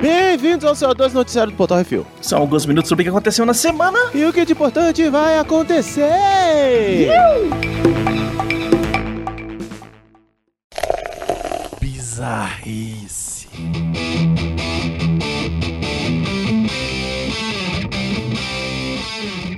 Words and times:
Bem-vindos 0.00 0.64
ao 0.64 0.74
CO2 0.74 1.12
Noticiário 1.12 1.52
do 1.52 1.56
Portal 1.56 1.78
Refil. 1.78 2.06
São 2.20 2.38
alguns 2.38 2.66
minutos 2.66 2.88
sobre 2.88 3.02
o 3.02 3.04
que 3.04 3.08
aconteceu 3.08 3.46
na 3.46 3.54
semana. 3.54 3.98
E 4.12 4.24
o 4.24 4.32
que 4.32 4.44
de 4.44 4.52
importante 4.52 5.08
vai 5.08 5.38
acontecer? 5.38 7.08
Bizarrice. 11.80 13.48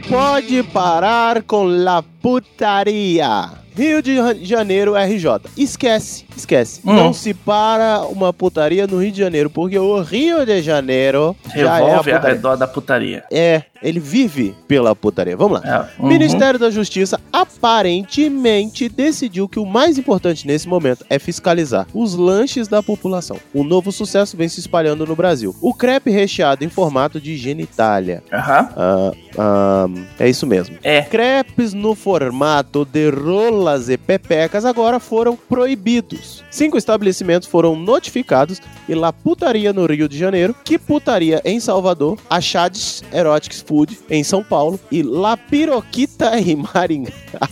Pode 0.08 0.62
parar 0.62 1.42
com 1.42 1.64
la 1.64 2.02
putaria. 2.22 3.65
Rio 3.76 4.00
de 4.00 4.16
Janeiro 4.42 4.94
RJ. 4.94 5.50
Esquece, 5.54 6.24
esquece. 6.34 6.80
Hum. 6.82 6.94
Não 6.94 7.12
se 7.12 7.34
para 7.34 8.00
uma 8.08 8.32
putaria 8.32 8.86
no 8.86 8.98
Rio 9.02 9.12
de 9.12 9.18
Janeiro, 9.18 9.50
porque 9.50 9.78
o 9.78 10.00
Rio 10.00 10.46
de 10.46 10.62
Janeiro 10.62 11.36
já 11.54 11.60
é 11.60 11.82
a 11.82 11.86
Revolve 11.86 12.12
ao 12.12 12.22
redor 12.22 12.56
da 12.56 12.66
putaria. 12.66 13.24
É, 13.30 13.62
ele 13.82 14.00
vive 14.00 14.54
pela 14.66 14.94
putaria. 14.94 15.36
Vamos 15.36 15.60
lá. 15.60 15.88
É, 15.98 16.02
uhum. 16.02 16.08
Ministério 16.08 16.58
da 16.58 16.70
Justiça 16.70 17.20
aparentemente 17.32 18.88
decidiu 18.88 19.48
que 19.48 19.58
o 19.58 19.66
mais 19.66 19.98
importante 19.98 20.46
nesse 20.46 20.68
momento 20.68 21.04
é 21.08 21.18
fiscalizar 21.18 21.86
os 21.94 22.14
lanches 22.14 22.68
da 22.68 22.82
população. 22.82 23.38
Um 23.54 23.64
novo 23.64 23.92
sucesso 23.92 24.36
vem 24.36 24.48
se 24.48 24.60
espalhando 24.60 25.06
no 25.06 25.16
Brasil. 25.16 25.54
O 25.60 25.74
crepe 25.74 26.10
recheado 26.10 26.64
em 26.64 26.68
formato 26.68 27.20
de 27.20 27.36
genitália. 27.36 28.22
Aham. 28.32 28.68
Ah, 28.76 29.12
ah, 29.38 29.86
é 30.18 30.28
isso 30.28 30.46
mesmo. 30.46 30.76
É. 30.82 31.02
Crepes 31.02 31.72
no 31.72 31.94
formato 31.94 32.84
de 32.84 33.10
rolas 33.10 33.88
e 33.88 33.96
pepecas 33.96 34.64
agora 34.64 34.98
foram 34.98 35.36
proibidos. 35.36 36.44
Cinco 36.50 36.78
estabelecimentos 36.78 37.48
foram 37.48 37.76
notificados 37.76 38.60
e 38.88 38.94
lá 38.94 39.12
putaria 39.12 39.72
no 39.72 39.86
Rio 39.86 40.08
de 40.08 40.18
Janeiro, 40.18 40.54
que 40.64 40.78
putaria 40.78 41.40
em 41.44 41.60
Salvador, 41.60 42.18
Achades 42.30 43.02
Erotics 43.12 43.60
Food 43.66 43.98
em 44.08 44.22
São 44.22 44.42
Paulo 44.42 44.78
e 44.90 45.02
La 45.02 45.36
Piroquita 45.36 46.38
em 46.38 46.56
Maringá. 46.56 47.48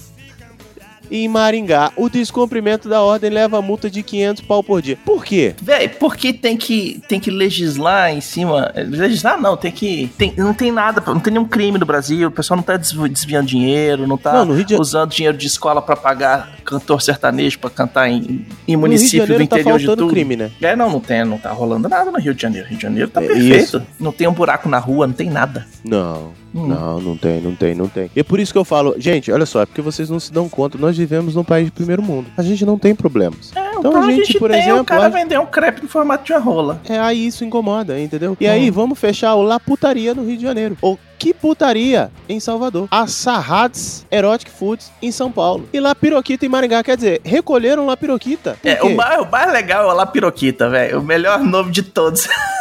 Em 1.16 1.28
Maringá, 1.28 1.92
o 1.96 2.08
descumprimento 2.08 2.88
da 2.88 3.00
ordem 3.00 3.30
leva 3.30 3.62
multa 3.62 3.88
de 3.88 4.02
500 4.02 4.42
pau 4.42 4.64
por 4.64 4.82
dia. 4.82 4.98
Por 5.04 5.24
quê? 5.24 5.54
Véi, 5.62 5.88
por 5.88 6.16
que 6.16 6.32
tem 6.32 6.56
que, 6.56 7.00
tem 7.08 7.20
que 7.20 7.30
legislar 7.30 8.10
em 8.12 8.20
cima? 8.20 8.72
Legislar 8.74 9.40
não, 9.40 9.56
tem 9.56 9.70
que. 9.70 10.10
Tem, 10.18 10.34
não 10.36 10.52
tem 10.52 10.72
nada, 10.72 11.00
não 11.06 11.20
tem 11.20 11.32
nenhum 11.32 11.44
crime 11.44 11.78
no 11.78 11.86
Brasil, 11.86 12.26
o 12.26 12.32
pessoal 12.32 12.56
não 12.56 12.64
tá 12.64 12.76
desvi- 12.76 13.08
desviando 13.08 13.46
dinheiro, 13.46 14.08
não 14.08 14.18
tá 14.18 14.44
Não, 14.44 14.56
de- 14.64 14.74
usando 14.74 15.10
dinheiro 15.12 15.38
de 15.38 15.46
escola 15.46 15.80
pra 15.80 15.94
pagar 15.94 16.56
cantor 16.64 17.00
sertanejo 17.00 17.60
pra 17.60 17.70
cantar 17.70 18.08
em, 18.08 18.16
em 18.18 18.44
de 18.66 18.76
município 18.76 19.24
do 19.24 19.36
tá 19.36 19.42
interior 19.44 19.78
de 19.78 19.86
faltando 19.86 20.02
tudo. 20.08 20.10
crime, 20.12 20.34
né? 20.34 20.50
É, 20.60 20.74
não, 20.74 20.90
não 20.90 20.98
tem, 20.98 21.24
não 21.24 21.38
tá 21.38 21.52
rolando 21.52 21.88
nada 21.88 22.10
no 22.10 22.18
Rio 22.18 22.34
de 22.34 22.42
Janeiro. 22.42 22.66
Rio 22.66 22.76
de 22.76 22.82
Janeiro 22.82 23.08
tá 23.08 23.22
É 23.22 23.26
perfeito. 23.28 23.86
Não 24.00 24.10
tem 24.10 24.26
um 24.26 24.32
buraco 24.32 24.68
na 24.68 24.78
rua, 24.80 25.06
não 25.06 25.14
tem 25.14 25.30
nada. 25.30 25.64
Não. 25.84 26.32
Hum. 26.54 26.68
Não, 26.68 27.00
não 27.00 27.16
tem, 27.16 27.40
não 27.40 27.54
tem, 27.54 27.74
não 27.74 27.88
tem. 27.88 28.10
E 28.14 28.20
é 28.20 28.22
por 28.22 28.38
isso 28.38 28.52
que 28.52 28.58
eu 28.58 28.64
falo, 28.64 28.94
gente, 28.96 29.32
olha 29.32 29.44
só, 29.44 29.62
é 29.62 29.66
porque 29.66 29.82
vocês 29.82 30.08
não 30.08 30.20
se 30.20 30.32
dão 30.32 30.48
conta, 30.48 30.78
nós 30.78 30.96
vivemos 30.96 31.34
num 31.34 31.42
país 31.44 31.66
de 31.66 31.72
primeiro 31.72 32.02
mundo. 32.02 32.28
A 32.36 32.42
gente 32.42 32.64
não 32.64 32.78
tem 32.78 32.94
problemas. 32.94 33.50
É, 33.56 33.64
Então, 33.74 33.90
então 33.90 34.02
a 34.02 34.12
gente, 34.12 34.38
por 34.38 34.50
tem 34.50 34.60
exemplo, 34.60 34.80
o 34.82 34.84
cara 34.84 35.06
a- 35.06 35.08
vender 35.08 35.38
um 35.38 35.46
crepe 35.46 35.82
no 35.82 35.88
formato 35.88 36.24
de 36.24 36.32
uma 36.32 36.38
rola. 36.40 36.80
É 36.88 36.98
aí 36.98 37.26
isso 37.26 37.44
incomoda, 37.44 37.98
entendeu? 38.00 38.36
E 38.40 38.46
Hum. 38.46 38.50
aí, 38.50 38.70
vamos 38.70 38.98
fechar 38.98 39.34
o 39.34 39.42
La 39.42 39.58
Putaria 39.58 40.14
no 40.14 40.24
Rio 40.24 40.36
de 40.36 40.42
Janeiro. 40.42 40.76
Ou 40.80 40.98
Que 41.18 41.32
Putaria 41.32 42.10
em 42.28 42.38
Salvador. 42.38 42.86
A 42.90 43.06
Sarrads 43.06 44.04
Erotic 44.10 44.50
Foods 44.50 44.90
em 45.00 45.10
São 45.10 45.30
Paulo. 45.32 45.66
E 45.72 45.80
La 45.80 45.94
Piroquita 45.94 46.44
em 46.44 46.48
Maringá. 46.48 46.82
Quer 46.82 46.96
dizer, 46.96 47.20
recolheram 47.24 47.86
La 47.86 47.96
Piroquita. 47.96 48.56
É, 48.62 48.82
o 48.82 48.94
mais, 48.94 49.20
o 49.22 49.30
mais 49.30 49.50
legal 49.52 49.88
é 49.88 49.92
o 49.92 49.96
La 49.96 50.04
Piroquita, 50.06 50.68
velho. 50.68 51.00
O 51.00 51.02
melhor 51.02 51.38
nome 51.40 51.70
de 51.72 51.82
todos. 51.82 52.28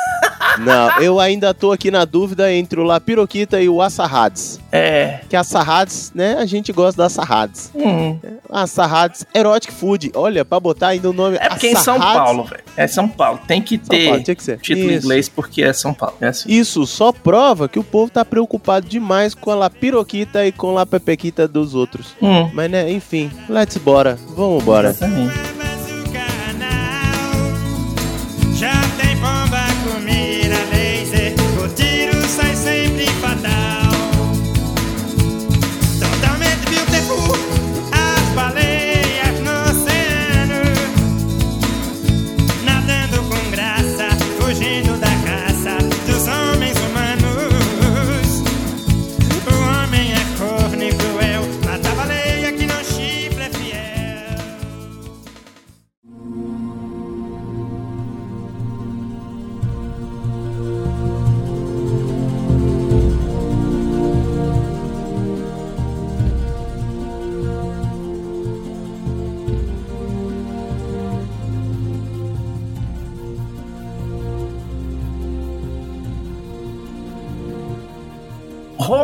Não, 0.60 1.02
eu 1.02 1.20
ainda 1.20 1.54
tô 1.54 1.72
aqui 1.72 1.90
na 1.92 2.06
dúvida 2.06 2.52
entre 2.54 2.80
o 2.80 2.84
La 2.84 3.00
Piroquita 3.00 3.62
e 3.62 3.68
o 3.70 3.82
Assarrads. 3.82 4.60
É. 4.72 5.20
Que 5.30 5.36
a 5.36 5.44
Sarrads, 5.44 6.12
né? 6.16 6.36
A 6.40 6.46
gente 6.46 6.72
gosta 6.72 7.04
da 7.04 7.10
Sarrads. 7.10 7.72
Hum. 7.76 8.18
A 8.50 8.66
Sarrads 8.68 9.26
Erotic 9.34 9.72
Food. 9.72 10.12
Olha, 10.16 10.44
pra 10.44 10.60
botar 10.60 10.88
ainda 10.90 11.10
o 11.10 11.14
nome 11.14 11.38
É 11.40 11.50
porque 11.50 11.68
é 11.68 11.72
em 11.72 11.76
São 11.76 11.96
Assarrads- 11.96 12.18
Paulo, 12.24 12.44
velho. 12.46 12.64
É 12.76 12.88
São 12.88 13.08
Paulo. 13.08 13.40
Tem 13.48 13.62
que 13.62 13.78
ter 13.78 14.08
Paulo, 14.10 14.24
tinha 14.24 14.36
que 14.36 14.44
ser. 14.44 14.60
título 14.60 14.92
em 14.92 14.96
Isso. 14.96 15.06
inglês 15.06 15.30
porque 15.30 15.64
é 15.64 15.74
São 15.74 15.94
Paulo. 15.94 16.16
É 16.22 16.28
assim. 16.28 16.52
Isso 16.52 16.86
só 16.86 17.12
prova 17.12 17.68
que 17.70 17.80
o 17.80 17.84
povo 17.84 18.12
tá 18.12 18.26
preocupado 18.26 18.88
demais 18.88 19.34
com 19.36 19.52
a 19.52 19.56
La 19.56 19.70
Piroquita 19.70 20.46
e 20.46 20.52
com 20.52 20.72
a 20.72 20.74
La 20.74 20.86
Pepequita 20.86 21.48
dos 21.48 21.76
outros. 21.76 22.16
Hum. 22.22 22.50
Mas 22.54 22.70
né, 22.72 22.90
enfim, 22.92 23.32
let's 23.50 23.78
bora. 23.78 24.18
Vamos 24.36 24.62
embora. 24.64 24.90
Exatamente. 24.90 25.53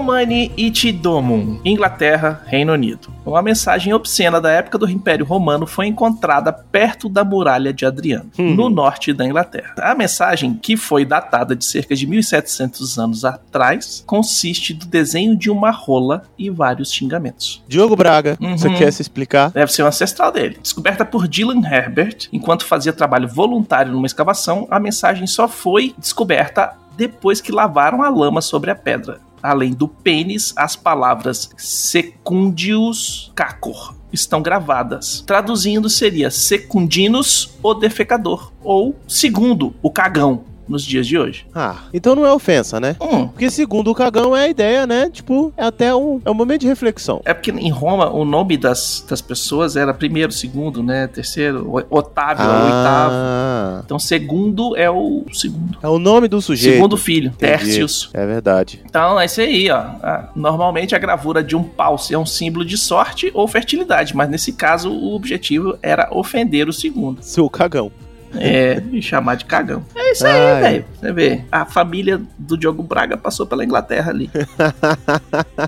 Romani 0.03 0.49
Itidomum, 0.55 1.59
Inglaterra, 1.65 2.41
Reino 2.45 2.71
Unido. 2.71 3.09
Uma 3.25 3.41
mensagem 3.41 3.93
obscena 3.93 4.39
da 4.39 4.49
época 4.49 4.77
do 4.77 4.89
Império 4.89 5.25
Romano 5.25 5.67
foi 5.67 5.87
encontrada 5.87 6.53
perto 6.53 7.09
da 7.09 7.21
muralha 7.25 7.73
de 7.73 7.85
Adriano, 7.85 8.31
Hum. 8.39 8.55
no 8.55 8.69
norte 8.69 9.11
da 9.11 9.25
Inglaterra. 9.25 9.75
A 9.77 9.93
mensagem, 9.93 10.53
que 10.53 10.77
foi 10.77 11.03
datada 11.03 11.53
de 11.53 11.65
cerca 11.65 11.93
de 11.97 12.07
1700 12.07 12.97
anos 12.97 13.25
atrás, 13.25 14.01
consiste 14.07 14.73
do 14.73 14.85
desenho 14.85 15.35
de 15.35 15.51
uma 15.51 15.69
rola 15.69 16.23
e 16.37 16.49
vários 16.49 16.93
xingamentos. 16.93 17.61
Diogo 17.67 17.93
Braga, 17.97 18.37
Uhum. 18.39 18.57
você 18.57 18.69
quer 18.69 18.93
se 18.93 19.01
explicar? 19.01 19.51
Deve 19.51 19.73
ser 19.73 19.83
um 19.83 19.87
ancestral 19.87 20.31
dele. 20.31 20.57
Descoberta 20.63 21.03
por 21.03 21.27
Dylan 21.27 21.61
Herbert, 21.69 22.29
enquanto 22.31 22.63
fazia 22.65 22.93
trabalho 22.93 23.27
voluntário 23.27 23.91
numa 23.91 24.07
escavação, 24.07 24.65
a 24.71 24.79
mensagem 24.79 25.27
só 25.27 25.45
foi 25.45 25.93
descoberta 25.97 26.71
depois 26.95 27.39
que 27.41 27.51
lavaram 27.51 28.01
a 28.01 28.09
lama 28.09 28.41
sobre 28.41 28.71
a 28.71 28.75
pedra. 28.75 29.19
Além 29.41 29.73
do 29.73 29.87
pênis, 29.87 30.53
as 30.55 30.75
palavras 30.75 31.49
secundius 31.57 33.31
cacor 33.35 33.95
estão 34.11 34.41
gravadas. 34.41 35.23
Traduzindo, 35.25 35.89
seria 35.89 36.31
secundinus, 36.31 37.51
o 37.61 37.73
defecador, 37.73 38.51
ou 38.63 38.99
segundo, 39.07 39.73
o 39.81 39.91
cagão, 39.91 40.43
nos 40.69 40.83
dias 40.83 41.05
de 41.07 41.17
hoje. 41.17 41.45
Ah, 41.53 41.75
então 41.93 42.15
não 42.15 42.25
é 42.25 42.31
ofensa, 42.31 42.79
né? 42.79 42.95
Hum, 43.01 43.27
Porque 43.27 43.49
segundo 43.49 43.89
o 43.91 43.95
cagão 43.95 44.35
é 44.35 44.45
a 44.45 44.47
ideia, 44.47 44.85
né? 44.87 45.09
Tipo, 45.11 45.51
é 45.57 45.63
até 45.65 45.93
um, 45.95 46.21
é 46.23 46.29
um 46.29 46.33
momento 46.33 46.61
de 46.61 46.67
reflexão. 46.67 47.21
É 47.25 47.33
porque 47.33 47.51
em 47.51 47.71
Roma 47.71 48.09
o 48.09 48.23
nome 48.23 48.55
das, 48.57 49.03
das 49.09 49.21
pessoas 49.21 49.75
era 49.75 49.93
primeiro, 49.93 50.31
segundo, 50.31 50.81
né? 50.83 51.07
Terceiro, 51.07 51.83
Otávio 51.89 52.43
é 52.43 52.47
o 52.47 52.63
oitavo. 52.65 53.13
Ah, 53.15 53.81
Então, 53.83 53.97
segundo 53.99 54.75
é 54.77 54.89
o 54.89 55.25
segundo. 55.33 55.77
é 55.81 55.87
o 55.87 55.97
nome 55.99 56.27
do 56.27 56.41
sujeito. 56.41 56.75
Segundo 56.75 56.95
filho, 56.97 57.31
Entendi. 57.31 57.85
É 58.13 58.25
verdade. 58.25 58.81
Então, 58.85 59.19
é 59.19 59.25
isso 59.25 59.41
aí, 59.41 59.69
ó. 59.69 59.77
Ah, 60.03 60.29
Normalmente 60.35 60.95
a 60.95 60.99
gravura 60.99 61.43
de 61.43 61.55
um 61.55 61.63
pau 61.63 61.95
é 62.11 62.17
um 62.17 62.25
símbolo 62.25 62.63
de 62.63 62.77
sorte 62.77 63.31
ou 63.33 63.47
fertilidade, 63.47 64.15
mas 64.15 64.29
nesse 64.29 64.51
caso 64.53 64.91
o 64.91 65.15
objetivo 65.15 65.77
era 65.81 66.07
ofender 66.11 66.67
o 66.67 66.73
segundo. 66.73 67.21
Seu 67.21 67.49
cagão. 67.49 67.91
É, 68.35 68.81
e 68.91 69.01
chamar 69.01 69.35
de 69.35 69.45
cagão. 69.45 69.83
É 69.95 70.11
isso 70.11 70.25
aí, 70.25 70.61
velho. 70.61 70.85
Você 70.99 71.11
vê, 71.11 71.41
a 71.51 71.65
família 71.65 72.21
do 72.37 72.57
Diogo 72.57 72.83
Braga 72.83 73.17
passou 73.17 73.45
pela 73.45 73.63
Inglaterra 73.63 74.11
ali. 74.11 74.29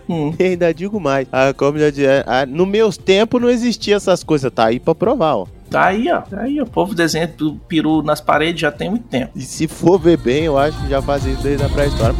Hum. 0.10 0.34
E 0.40 0.44
ainda 0.44 0.74
digo 0.74 1.00
mais. 1.00 1.28
Ah, 1.31 1.54
como 1.54 1.78
já 1.78 1.90
dizia, 1.90 2.24
ah, 2.25 2.46
no 2.46 2.66
meus 2.66 2.98
tempos 2.98 3.42
não 3.42 3.50
existia 3.50 3.96
essas 3.96 4.24
coisas. 4.24 4.52
Tá 4.52 4.66
aí 4.66 4.80
pra 4.80 4.96
provar, 4.96 5.36
ó. 5.36 5.48
Tá 5.69 5.86
aí, 5.86 6.12
ó. 6.12 6.22
Tá 6.22 6.42
aí, 6.42 6.62
o 6.62 6.66
povo 6.66 6.94
desenha 6.94 7.28
do 7.28 7.56
peru 7.68 8.02
nas 8.02 8.19
paredes 8.19 8.62
já 8.62 8.72
tem 8.72 8.90
muito 8.90 9.08
tempo. 9.08 9.31
E 9.36 9.42
se 9.42 9.68
for 9.68 9.98
ver 9.98 10.18
bem, 10.18 10.46
eu 10.46 10.58
acho 10.58 10.81
que 10.81 10.90
já 10.90 11.02
fazia 11.02 11.34
isso 11.34 11.44
desde 11.44 11.63
a 11.63 11.69
pré-história. 11.69 12.16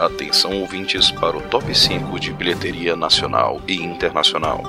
Atenção 0.00 0.58
ouvintes 0.62 1.10
para 1.10 1.36
o 1.36 1.42
top 1.42 1.74
5 1.74 2.18
de 2.18 2.32
bilheteria 2.32 2.96
nacional 2.96 3.60
e 3.68 3.74
internacional. 3.74 4.62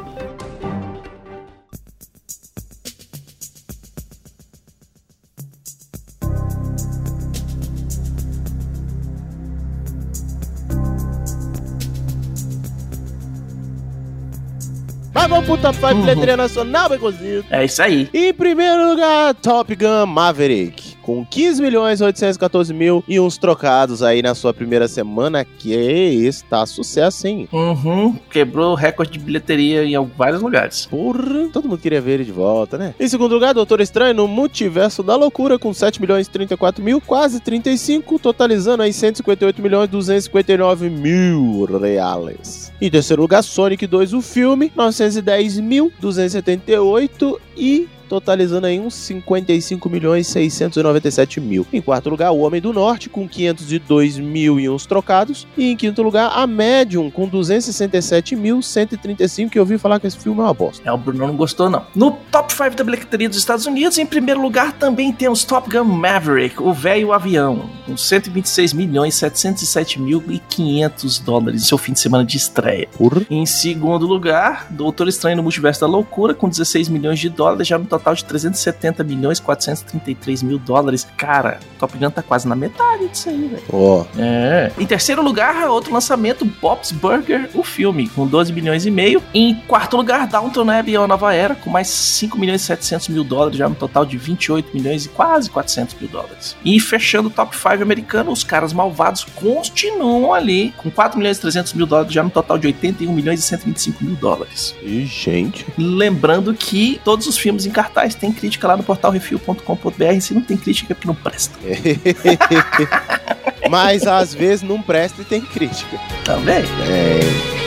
Mas 15.13 15.29
vamos 15.29 15.45
pro 15.45 15.57
top 15.57 15.75
5 15.75 15.93
bilheteria 15.93 16.35
nacional, 16.35 16.89
Becozito. 16.89 17.45
É 17.49 17.63
isso 17.63 17.81
aí. 17.81 18.09
Em 18.13 18.33
primeiro 18.33 18.89
lugar, 18.89 19.33
Top 19.35 19.73
Gun 19.73 20.07
Maverick. 20.07 20.80
Com 21.01 21.25
15 21.25 21.61
milhões 21.61 22.01
814 22.01 22.73
mil 22.73 23.03
e 23.07 23.19
uns 23.19 23.37
trocados 23.37 24.03
aí 24.03 24.21
na 24.21 24.35
sua 24.35 24.53
primeira 24.53 24.87
semana, 24.87 25.43
que 25.43 25.73
está 25.73 26.65
sucesso, 26.65 27.27
hein? 27.27 27.47
Uhum. 27.51 28.15
Quebrou 28.29 28.71
o 28.71 28.75
recorde 28.75 29.11
de 29.11 29.19
bilheteria 29.19 29.83
em 29.83 30.05
vários 30.17 30.41
lugares. 30.41 30.85
Porra, 30.85 31.49
todo 31.51 31.67
mundo 31.67 31.79
queria 31.79 32.01
ver 32.01 32.13
ele 32.13 32.25
de 32.25 32.31
volta, 32.31 32.77
né? 32.77 32.93
Em 32.99 33.07
segundo 33.07 33.33
lugar, 33.33 33.53
Doutor 33.53 33.81
Estranho 33.81 34.13
no 34.13 34.27
Multiverso 34.27 35.01
da 35.03 35.15
Loucura, 35.15 35.57
com 35.57 35.73
7 35.73 35.99
milhões 35.99 36.27
34 36.27 36.83
mil, 36.83 37.01
quase 37.01 37.39
35, 37.39 38.19
totalizando 38.19 38.83
aí 38.83 38.93
158 38.93 39.61
milhões 39.61 39.89
259 39.89 40.89
mil 40.89 41.65
reais. 41.79 42.71
Em 42.81 42.89
terceiro 42.89 43.21
lugar, 43.21 43.43
Sonic 43.43 43.85
2, 43.87 44.13
o 44.13 44.21
filme, 44.21 44.71
910 44.75 45.59
mil 45.59 45.91
278 45.99 47.41
e 47.57 47.87
totalizando 48.11 48.67
aí 48.67 48.77
uns 48.77 48.93
55 48.93 49.89
milhões 49.89 50.27
697 50.27 51.39
mil. 51.39 51.65
Em 51.71 51.79
quarto 51.79 52.09
lugar, 52.09 52.31
O 52.31 52.39
Homem 52.39 52.59
do 52.59 52.73
Norte, 52.73 53.07
com 53.07 53.25
502 53.25 54.19
mil 54.19 54.59
e 54.59 54.67
uns 54.67 54.85
trocados. 54.85 55.47
E 55.55 55.71
em 55.71 55.77
quinto 55.77 56.03
lugar, 56.03 56.29
A 56.35 56.45
Medium, 56.45 57.09
com 57.09 57.25
267 57.25 58.35
mil 58.35 58.61
135, 58.61 59.49
que 59.49 59.57
eu 59.57 59.63
ouvi 59.63 59.77
falar 59.77 59.97
que 59.97 60.07
esse 60.07 60.17
filme 60.17 60.41
é 60.41 60.43
uma 60.43 60.53
bosta. 60.53 60.83
É, 60.85 60.91
o 60.91 60.97
Bruno 60.97 61.25
não 61.25 61.37
gostou, 61.37 61.69
não. 61.69 61.85
No 61.95 62.11
top 62.29 62.51
5 62.51 62.75
da 62.75 62.83
bilheteria 62.83 63.29
dos 63.29 63.37
Estados 63.37 63.65
Unidos, 63.65 63.97
em 63.97 64.05
primeiro 64.05 64.41
lugar, 64.41 64.73
também 64.73 65.13
temos 65.13 65.45
Top 65.45 65.69
Gun 65.69 65.85
Maverick, 65.85 66.61
o 66.61 66.73
velho 66.73 67.13
avião, 67.13 67.69
com 67.85 67.95
126 67.95 68.73
milhões 68.73 69.15
707 69.15 70.01
mil 70.01 70.21
e 70.27 70.39
500 70.49 71.19
dólares, 71.19 71.65
seu 71.65 71.77
fim 71.77 71.93
de 71.93 72.01
semana 72.01 72.25
de 72.25 72.35
estreia. 72.35 72.89
Porra. 72.97 73.21
Em 73.29 73.45
segundo 73.45 74.05
lugar, 74.05 74.67
Doutor 74.69 75.07
Estranho 75.07 75.37
no 75.37 75.43
Multiverso 75.43 75.79
da 75.79 75.87
Loucura, 75.87 76.33
com 76.33 76.49
16 76.49 76.89
milhões 76.89 77.17
de 77.17 77.29
dólares, 77.29 77.67
já 77.67 77.77
no 77.77 77.85
total 77.85 78.00
de 78.13 78.25
370 78.25 79.03
milhões 79.03 79.39
433 79.39 80.43
mil 80.43 80.59
dólares. 80.59 81.07
Cara, 81.17 81.59
Top 81.79 81.97
Gun 81.97 82.09
tá 82.09 82.21
quase 82.21 82.47
na 82.47 82.55
metade 82.55 83.07
disso 83.07 83.29
aí, 83.29 83.47
velho. 83.47 83.63
Ó, 83.71 84.05
É. 84.17 84.71
Em 84.77 84.85
terceiro 84.85 85.21
lugar, 85.21 85.67
outro 85.69 85.93
lançamento, 85.93 86.45
Bob's 86.45 86.91
Burger, 86.91 87.49
o 87.53 87.63
filme, 87.63 88.09
com 88.09 88.27
12 88.27 88.51
milhões 88.53 88.85
e 88.85 88.91
meio. 88.91 89.21
Em 89.33 89.55
quarto 89.67 89.97
lugar, 89.97 90.27
Downton 90.27 90.69
Abbey, 90.69 90.95
a 90.95 91.07
nova 91.07 91.33
era, 91.33 91.55
com 91.55 91.69
mais 91.69 91.87
5 91.87 92.37
milhões 92.37 92.61
e 92.61 92.65
700 92.65 93.09
mil 93.09 93.23
dólares, 93.23 93.57
já 93.57 93.67
no 93.69 93.75
total 93.75 94.05
de 94.05 94.17
28 94.17 94.75
milhões 94.75 95.05
e 95.05 95.09
quase 95.09 95.49
400 95.49 95.95
mil 95.99 96.09
dólares. 96.09 96.55
E 96.63 96.79
fechando 96.79 97.27
o 97.29 97.31
top 97.31 97.55
5 97.55 97.81
americano, 97.81 98.31
os 98.31 98.43
caras 98.43 98.73
malvados 98.73 99.23
continuam 99.35 100.33
ali, 100.33 100.73
com 100.77 100.89
4 100.89 101.17
milhões 101.17 101.37
e 101.37 101.41
300 101.41 101.73
mil 101.73 101.85
dólares, 101.85 102.13
já 102.13 102.23
no 102.23 102.29
total 102.29 102.57
de 102.57 102.67
81 102.67 103.11
milhões 103.11 103.39
e 103.39 103.43
125 103.43 104.03
mil 104.03 104.15
dólares. 104.15 104.75
e 104.81 105.05
gente. 105.05 105.65
Lembrando 105.77 106.53
que 106.53 106.99
todos 107.03 107.27
os 107.27 107.37
filmes 107.37 107.65
em 107.65 107.71
cartaz 107.91 108.15
têm 108.15 108.31
crítica 108.31 108.67
lá 108.67 108.77
no 108.77 108.83
portal 108.83 109.11
refil.com.br. 109.11 110.21
Se 110.21 110.33
não 110.33 110.41
tem 110.41 110.57
crítica, 110.57 110.93
é 110.93 110.95
porque 110.95 111.07
não 111.07 111.15
presta. 111.15 111.57
Mas 113.69 114.07
às 114.07 114.33
vezes 114.33 114.63
não 114.63 114.81
presta 114.81 115.21
e 115.21 115.25
tem 115.25 115.41
crítica. 115.41 115.99
Também. 116.23 116.63
É. 116.87 117.60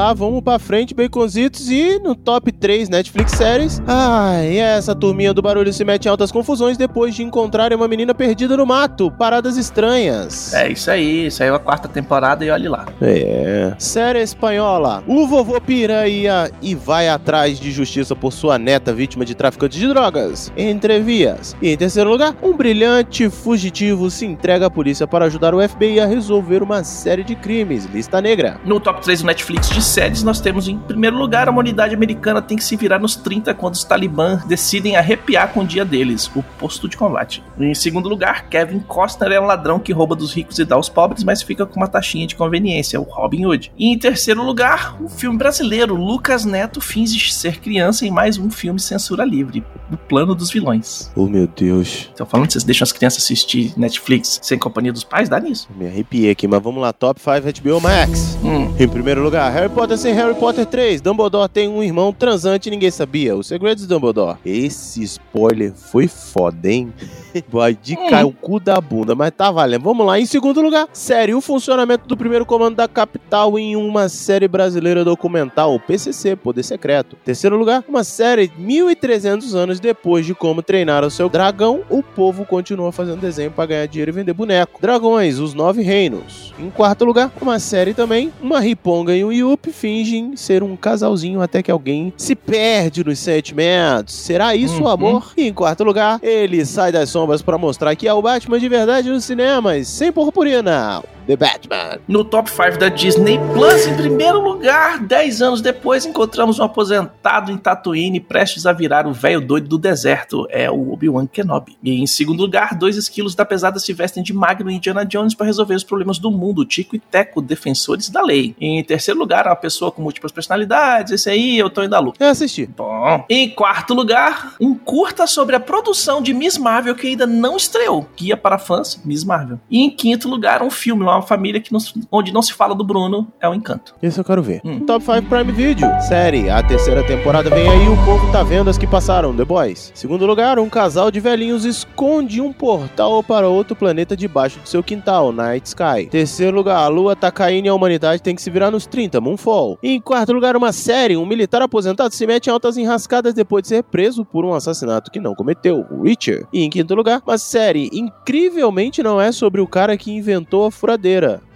lá, 0.00 0.14
vamos 0.14 0.40
pra 0.40 0.58
frente, 0.58 0.94
baconzitos. 0.94 1.70
E 1.70 1.98
no 1.98 2.14
top 2.14 2.50
3 2.50 2.88
Netflix 2.88 3.32
séries. 3.32 3.82
Ai, 3.86 4.58
essa 4.58 4.94
turminha 4.94 5.34
do 5.34 5.42
barulho 5.42 5.72
se 5.72 5.84
mete 5.84 6.06
em 6.06 6.08
altas 6.08 6.32
confusões 6.32 6.78
depois 6.78 7.14
de 7.14 7.22
encontrarem 7.22 7.76
uma 7.76 7.86
menina 7.86 8.14
perdida 8.14 8.56
no 8.56 8.64
mato. 8.64 9.10
Paradas 9.10 9.56
estranhas. 9.56 10.54
É 10.54 10.70
isso 10.70 10.90
aí. 10.90 11.30
Saiu 11.30 11.54
a 11.54 11.58
quarta 11.58 11.86
temporada 11.86 12.44
e 12.44 12.50
olhe 12.50 12.68
lá. 12.68 12.86
É. 13.02 13.74
Série 13.78 14.20
espanhola. 14.20 15.04
O 15.06 15.26
vovô 15.26 15.60
piranha 15.60 16.50
e 16.62 16.74
vai 16.74 17.08
atrás 17.08 17.60
de 17.60 17.70
justiça 17.70 18.16
por 18.16 18.32
sua 18.32 18.58
neta 18.58 18.92
vítima 18.92 19.24
de 19.24 19.34
traficante 19.34 19.78
de 19.78 19.86
drogas. 19.86 20.50
Entrevias. 20.56 21.54
E 21.60 21.68
em 21.68 21.76
terceiro 21.76 22.10
lugar, 22.10 22.34
um 22.42 22.56
brilhante 22.56 23.28
fugitivo 23.28 24.10
se 24.10 24.24
entrega 24.24 24.66
à 24.66 24.70
polícia 24.70 25.06
para 25.06 25.26
ajudar 25.26 25.54
o 25.54 25.68
FBI 25.68 26.00
a 26.00 26.06
resolver 26.06 26.62
uma 26.62 26.82
série 26.84 27.22
de 27.22 27.34
crimes. 27.34 27.84
Lista 27.84 28.20
negra. 28.20 28.58
No 28.64 28.80
top 28.80 29.02
3 29.02 29.20
do 29.20 29.26
Netflix 29.26 29.68
de 29.68 29.89
séries, 29.90 30.22
nós 30.22 30.40
temos 30.40 30.68
em 30.68 30.78
primeiro 30.78 31.16
lugar 31.16 31.48
a 31.48 31.50
humanidade 31.50 31.94
americana 31.94 32.40
tem 32.40 32.56
que 32.56 32.64
se 32.64 32.76
virar 32.76 32.98
nos 32.98 33.16
30 33.16 33.52
quando 33.54 33.74
os 33.74 33.84
talibã 33.84 34.40
decidem 34.46 34.96
arrepiar 34.96 35.52
com 35.52 35.60
o 35.60 35.66
dia 35.66 35.84
deles, 35.84 36.30
o 36.34 36.42
posto 36.42 36.88
de 36.88 36.96
combate. 36.96 37.42
Em 37.58 37.74
segundo 37.74 38.08
lugar, 38.08 38.48
Kevin 38.48 38.80
Costner 38.80 39.32
é 39.32 39.40
um 39.40 39.46
ladrão 39.46 39.78
que 39.78 39.92
rouba 39.92 40.14
dos 40.14 40.32
ricos 40.32 40.58
e 40.58 40.64
dá 40.64 40.76
aos 40.76 40.88
pobres, 40.88 41.24
mas 41.24 41.42
fica 41.42 41.66
com 41.66 41.78
uma 41.78 41.88
taxinha 41.88 42.26
de 42.26 42.36
conveniência, 42.36 43.00
o 43.00 43.04
Robin 43.04 43.44
Hood. 43.44 43.72
E 43.76 43.92
em 43.92 43.98
terceiro 43.98 44.42
lugar, 44.42 44.96
um 45.02 45.08
filme 45.08 45.36
brasileiro, 45.36 45.94
Lucas 45.94 46.44
Neto 46.44 46.80
finge 46.80 47.32
ser 47.32 47.60
criança 47.60 48.06
em 48.06 48.10
mais 48.10 48.38
um 48.38 48.50
filme 48.50 48.78
censura 48.78 49.24
livre, 49.24 49.64
O 49.90 49.96
Plano 49.96 50.34
dos 50.34 50.50
Vilões. 50.50 51.10
Oh, 51.16 51.26
meu 51.26 51.46
Deus. 51.46 52.08
Estão 52.10 52.26
falando 52.26 52.46
que 52.46 52.52
vocês 52.52 52.64
deixam 52.64 52.84
as 52.84 52.92
crianças 52.92 53.22
assistir 53.22 53.72
Netflix 53.76 54.40
sem 54.42 54.58
companhia 54.58 54.92
dos 54.92 55.04
pais? 55.04 55.28
Dá 55.28 55.40
nisso. 55.40 55.68
Me 55.76 55.86
arrepiei 55.86 56.30
aqui, 56.30 56.46
mas 56.46 56.62
vamos 56.62 56.80
lá. 56.80 56.92
Top 56.92 57.20
5 57.20 57.60
HBO 57.60 57.80
Max. 57.80 58.38
Hum. 58.42 58.74
Em 58.78 58.88
primeiro 58.88 59.22
lugar, 59.22 59.50
Harry 59.52 59.68
Potter 59.68 59.79
sem 59.96 60.12
Harry 60.14 60.34
Potter 60.34 60.66
3. 60.66 61.00
Dumbledore 61.00 61.48
tem 61.48 61.66
um 61.68 61.82
irmão 61.82 62.12
transante 62.12 62.68
e 62.68 62.70
ninguém 62.70 62.90
sabia. 62.90 63.34
Os 63.34 63.46
segredos 63.48 63.82
de 63.82 63.88
Dumbledore. 63.88 64.36
Esse 64.44 65.02
spoiler 65.02 65.72
foi 65.74 66.06
foda, 66.06 66.70
hein? 66.70 66.92
Vai 67.48 67.74
de 67.74 67.94
Hum. 67.96 68.08
cair 68.08 68.24
o 68.24 68.32
cu 68.32 68.60
da 68.60 68.80
bunda, 68.80 69.14
mas 69.14 69.32
tá 69.36 69.50
valendo. 69.50 69.82
Vamos 69.82 70.06
lá. 70.06 70.18
Em 70.20 70.26
segundo 70.26 70.60
lugar, 70.60 70.88
série 70.92 71.34
O 71.34 71.40
funcionamento 71.40 72.06
do 72.06 72.16
primeiro 72.16 72.44
comando 72.46 72.76
da 72.76 72.86
capital 72.88 73.58
em 73.58 73.74
uma 73.76 74.08
série 74.08 74.46
brasileira 74.46 75.04
documental, 75.04 75.74
o 75.74 75.80
PCC, 75.80 76.36
Poder 76.36 76.62
Secreto. 76.62 77.16
Terceiro 77.24 77.56
lugar, 77.56 77.84
uma 77.88 78.04
série 78.04 78.48
1.300 78.48 79.54
anos 79.54 79.80
depois 79.80 80.24
de 80.26 80.34
como 80.34 80.62
treinar 80.62 81.04
o 81.04 81.10
seu 81.10 81.28
dragão, 81.28 81.80
o 81.88 82.02
povo 82.02 82.44
continua 82.44 82.92
fazendo 82.92 83.20
desenho 83.20 83.50
para 83.50 83.66
ganhar 83.66 83.86
dinheiro 83.86 84.10
e 84.10 84.14
vender 84.14 84.32
boneco. 84.34 84.80
Dragões, 84.80 85.38
os 85.38 85.54
nove 85.54 85.82
reinos. 85.82 86.52
Em 86.58 86.70
quarto 86.70 87.04
lugar, 87.04 87.32
uma 87.40 87.58
série 87.58 87.94
também, 87.94 88.32
uma 88.42 88.60
Riponga 88.60 89.16
e 89.16 89.24
um 89.24 89.32
Yuppie 89.32 89.59
fingem 89.70 90.36
ser 90.36 90.62
um 90.62 90.74
casalzinho 90.76 91.42
até 91.42 91.62
que 91.62 91.70
alguém 91.70 92.12
se 92.16 92.34
perde 92.34 93.04
nos 93.04 93.18
sentimentos. 93.18 94.14
Será 94.14 94.54
isso 94.56 94.76
o 94.80 94.84
Uhum. 94.84 94.88
amor? 94.88 95.32
E 95.36 95.48
em 95.48 95.52
quarto 95.52 95.84
lugar, 95.84 96.18
ele 96.22 96.64
sai 96.64 96.90
das 96.90 97.10
sombras 97.10 97.42
para 97.42 97.58
mostrar 97.58 97.94
que 97.94 98.08
é 98.08 98.14
o 98.14 98.22
Batman 98.22 98.58
de 98.58 98.68
verdade 98.68 99.10
nos 99.10 99.24
cinemas, 99.24 99.88
sem 99.88 100.10
purpurina. 100.10 101.02
The 101.26 101.36
Batman. 101.36 101.98
No 102.08 102.24
top 102.24 102.50
5 102.50 102.78
da 102.78 102.88
Disney 102.88 103.38
Plus, 103.52 103.86
em 103.86 103.96
primeiro 103.96 104.40
lugar, 104.40 104.98
10 104.98 105.42
anos 105.42 105.60
depois, 105.60 106.04
encontramos 106.04 106.58
um 106.58 106.64
aposentado 106.64 107.52
em 107.52 107.56
Tatooine 107.56 108.20
prestes 108.20 108.66
a 108.66 108.72
virar 108.72 109.06
o 109.06 109.12
velho 109.12 109.40
doido 109.40 109.68
do 109.68 109.78
deserto. 109.78 110.46
É 110.50 110.70
o 110.70 110.92
Obi-Wan 110.92 111.26
Kenobi. 111.26 111.76
E 111.82 112.00
em 112.00 112.06
segundo 112.06 112.40
lugar, 112.40 112.74
dois 112.74 112.96
esquilos 112.96 113.34
da 113.34 113.44
pesada 113.44 113.78
se 113.78 113.92
vestem 113.92 114.22
de 114.22 114.32
Magno 114.32 114.70
e 114.70 114.74
Indiana 114.74 115.04
Jones 115.04 115.34
para 115.34 115.46
resolver 115.46 115.74
os 115.74 115.84
problemas 115.84 116.18
do 116.18 116.30
mundo. 116.30 116.64
Tico 116.64 116.96
e 116.96 116.98
Teco, 116.98 117.40
defensores 117.40 118.08
da 118.10 118.22
lei. 118.22 118.54
E 118.60 118.66
em 118.66 118.84
terceiro 118.84 119.18
lugar, 119.18 119.46
uma 119.46 119.56
pessoa 119.56 119.92
com 119.92 120.02
múltiplas 120.02 120.32
personalidades. 120.32 121.12
Esse 121.12 121.30
aí, 121.30 121.58
eu 121.58 121.70
tô 121.70 121.82
indo 121.82 121.94
à 121.94 122.00
luta. 122.00 122.22
Eu 122.22 122.30
assisti. 122.30 122.66
Bom. 122.66 123.24
Em 123.28 123.48
quarto 123.50 123.94
lugar, 123.94 124.54
um 124.60 124.74
curta 124.74 125.26
sobre 125.26 125.54
a 125.56 125.60
produção 125.60 126.20
de 126.22 126.34
Miss 126.34 126.58
Marvel 126.58 126.94
que 126.94 127.08
ainda 127.08 127.26
não 127.26 127.56
estreou. 127.56 128.08
Guia 128.16 128.36
para 128.36 128.58
fãs, 128.58 129.00
Miss 129.04 129.24
Marvel. 129.24 129.60
E 129.70 129.80
em 129.80 129.90
quinto 129.90 130.28
lugar, 130.28 130.62
um 130.62 130.70
filme, 130.70 131.02
uma 131.02 131.19
uma 131.20 131.26
família 131.26 131.60
que 131.60 131.72
não 131.72 131.78
onde 132.10 132.32
não 132.32 132.40
se 132.40 132.52
fala 132.52 132.74
do 132.74 132.82
Bruno 132.82 133.28
é 133.40 133.48
o 133.48 133.54
encanto. 133.54 133.94
Esse 134.02 134.18
eu 134.18 134.24
quero 134.24 134.42
ver. 134.42 134.60
Hum. 134.64 134.80
Top 134.80 135.04
5 135.04 135.22
Prime 135.28 135.52
Video. 135.52 135.88
Série, 136.00 136.48
a 136.48 136.62
terceira 136.62 137.06
temporada 137.06 137.50
vem 137.50 137.68
aí, 137.68 137.88
o 137.88 137.96
povo 138.04 138.32
tá 138.32 138.42
vendo 138.42 138.70
as 138.70 138.78
que 138.78 138.86
passaram, 138.86 139.36
The 139.36 139.44
Boys. 139.44 139.92
Segundo 139.94 140.26
lugar, 140.26 140.58
um 140.58 140.68
casal 140.68 141.10
de 141.10 141.20
velhinhos 141.20 141.64
esconde 141.64 142.40
um 142.40 142.52
portal 142.52 143.22
para 143.22 143.48
outro 143.48 143.76
planeta 143.76 144.16
debaixo 144.16 144.58
do 144.60 144.68
seu 144.68 144.82
quintal, 144.82 145.30
Night 145.30 145.68
Sky. 145.68 146.06
Terceiro 146.10 146.56
lugar, 146.56 146.78
a 146.78 146.88
lua 146.88 147.14
tá 147.14 147.30
caindo 147.30 147.66
e 147.66 147.68
a 147.68 147.74
humanidade 147.74 148.22
tem 148.22 148.34
que 148.34 148.42
se 148.42 148.50
virar 148.50 148.70
nos 148.70 148.86
30, 148.86 149.20
Moonfall. 149.20 149.78
Em 149.82 150.00
quarto 150.00 150.32
lugar, 150.32 150.56
uma 150.56 150.72
série, 150.72 151.16
um 151.16 151.26
militar 151.26 151.60
aposentado 151.60 152.14
se 152.14 152.26
mete 152.26 152.46
em 152.46 152.50
altas 152.50 152.78
enrascadas 152.78 153.34
depois 153.34 153.62
de 153.62 153.68
ser 153.68 153.82
preso 153.82 154.24
por 154.24 154.44
um 154.44 154.54
assassinato 154.54 155.10
que 155.10 155.20
não 155.20 155.34
cometeu, 155.34 155.84
Richard. 156.02 156.46
E 156.52 156.62
em 156.62 156.70
quinto 156.70 156.94
lugar, 156.94 157.22
uma 157.26 157.36
série, 157.36 157.90
incrivelmente 157.92 159.02
não 159.02 159.20
é 159.20 159.30
sobre 159.32 159.60
o 159.60 159.66
cara 159.66 159.96
que 159.96 160.10
inventou 160.12 160.64
a 160.64 160.70
furadeira, 160.70 160.99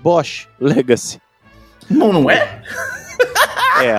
Bosch 0.02 0.48
Legacy. 0.60 1.20
Não, 1.90 2.12
não 2.12 2.30
é? 2.30 2.62
É. 3.82 3.98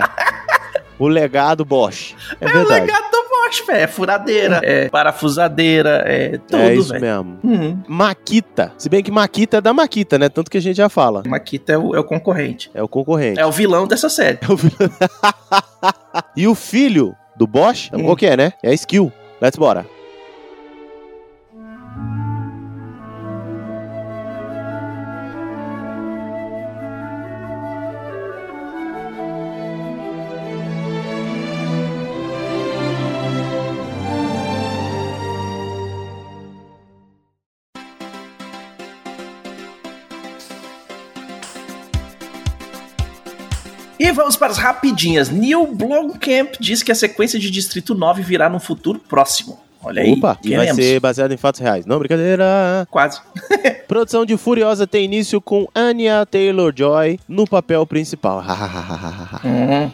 O 0.98 1.06
legado 1.08 1.64
Bosch. 1.64 2.14
É 2.40 2.46
É 2.46 2.48
o 2.48 2.52
verdade. 2.52 2.80
legado 2.86 3.10
do 3.10 3.22
Bosch, 3.28 3.66
velho. 3.66 3.78
É 3.80 3.86
furadeira, 3.86 4.60
é 4.64 4.88
parafusadeira, 4.88 6.02
é 6.06 6.38
tudo, 6.38 6.56
é 6.62 6.74
isso 6.74 6.88
velho. 6.92 7.02
mesmo. 7.24 7.38
Uhum. 7.44 7.82
Maquita. 7.86 8.72
Se 8.78 8.88
bem 8.88 9.02
que 9.02 9.10
Maquita 9.10 9.58
é 9.58 9.60
da 9.60 9.72
Maquita, 9.74 10.18
né? 10.18 10.28
Tanto 10.30 10.50
que 10.50 10.56
a 10.56 10.60
gente 10.60 10.76
já 10.76 10.88
fala. 10.88 11.22
Makita 11.26 11.74
é 11.74 11.78
o, 11.78 11.94
é 11.94 12.00
o 12.00 12.04
concorrente. 12.04 12.70
É 12.74 12.82
o 12.82 12.88
concorrente. 12.88 13.38
É 13.38 13.44
o 13.46 13.52
vilão 13.52 13.86
dessa 13.86 14.08
série. 14.08 14.38
É 14.40 14.50
o 14.52 14.56
vilão. 14.56 14.90
e 16.36 16.48
o 16.48 16.54
filho 16.54 17.14
do 17.36 17.46
Bosch, 17.46 17.90
Hum. 17.92 18.04
qual 18.04 18.16
que 18.16 18.26
é, 18.26 18.36
né? 18.36 18.52
É 18.62 18.70
a 18.70 18.74
Skill. 18.74 19.12
Let's 19.40 19.58
bora. 19.58 19.86
E 44.46 44.48
vamos 44.48 44.50
para 44.50 44.50
as 44.50 44.58
rapidinhas. 44.58 45.28
Neil 45.28 45.66
Blomkamp 45.66 46.54
diz 46.60 46.82
que 46.82 46.92
a 46.92 46.94
sequência 46.94 47.38
de 47.38 47.50
Distrito 47.50 47.94
9 47.94 48.22
virá 48.22 48.48
no 48.48 48.60
futuro 48.60 48.98
próximo. 48.98 49.58
Olha 49.82 50.02
aí, 50.02 50.14
Opa, 50.14 50.36
e 50.42 50.56
vai 50.56 50.74
ser 50.74 50.98
baseado 50.98 51.30
em 51.30 51.36
fatos 51.36 51.60
reais. 51.60 51.86
Não, 51.86 51.96
brincadeira. 51.96 52.88
Quase. 52.90 53.20
Produção 53.86 54.26
de 54.26 54.36
Furiosa 54.36 54.84
tem 54.84 55.04
início 55.04 55.40
com 55.40 55.68
Anya 55.72 56.26
Taylor-Joy 56.26 57.20
no 57.28 57.46
papel 57.46 57.86
principal. 57.86 58.42
Uhum. 59.44 59.90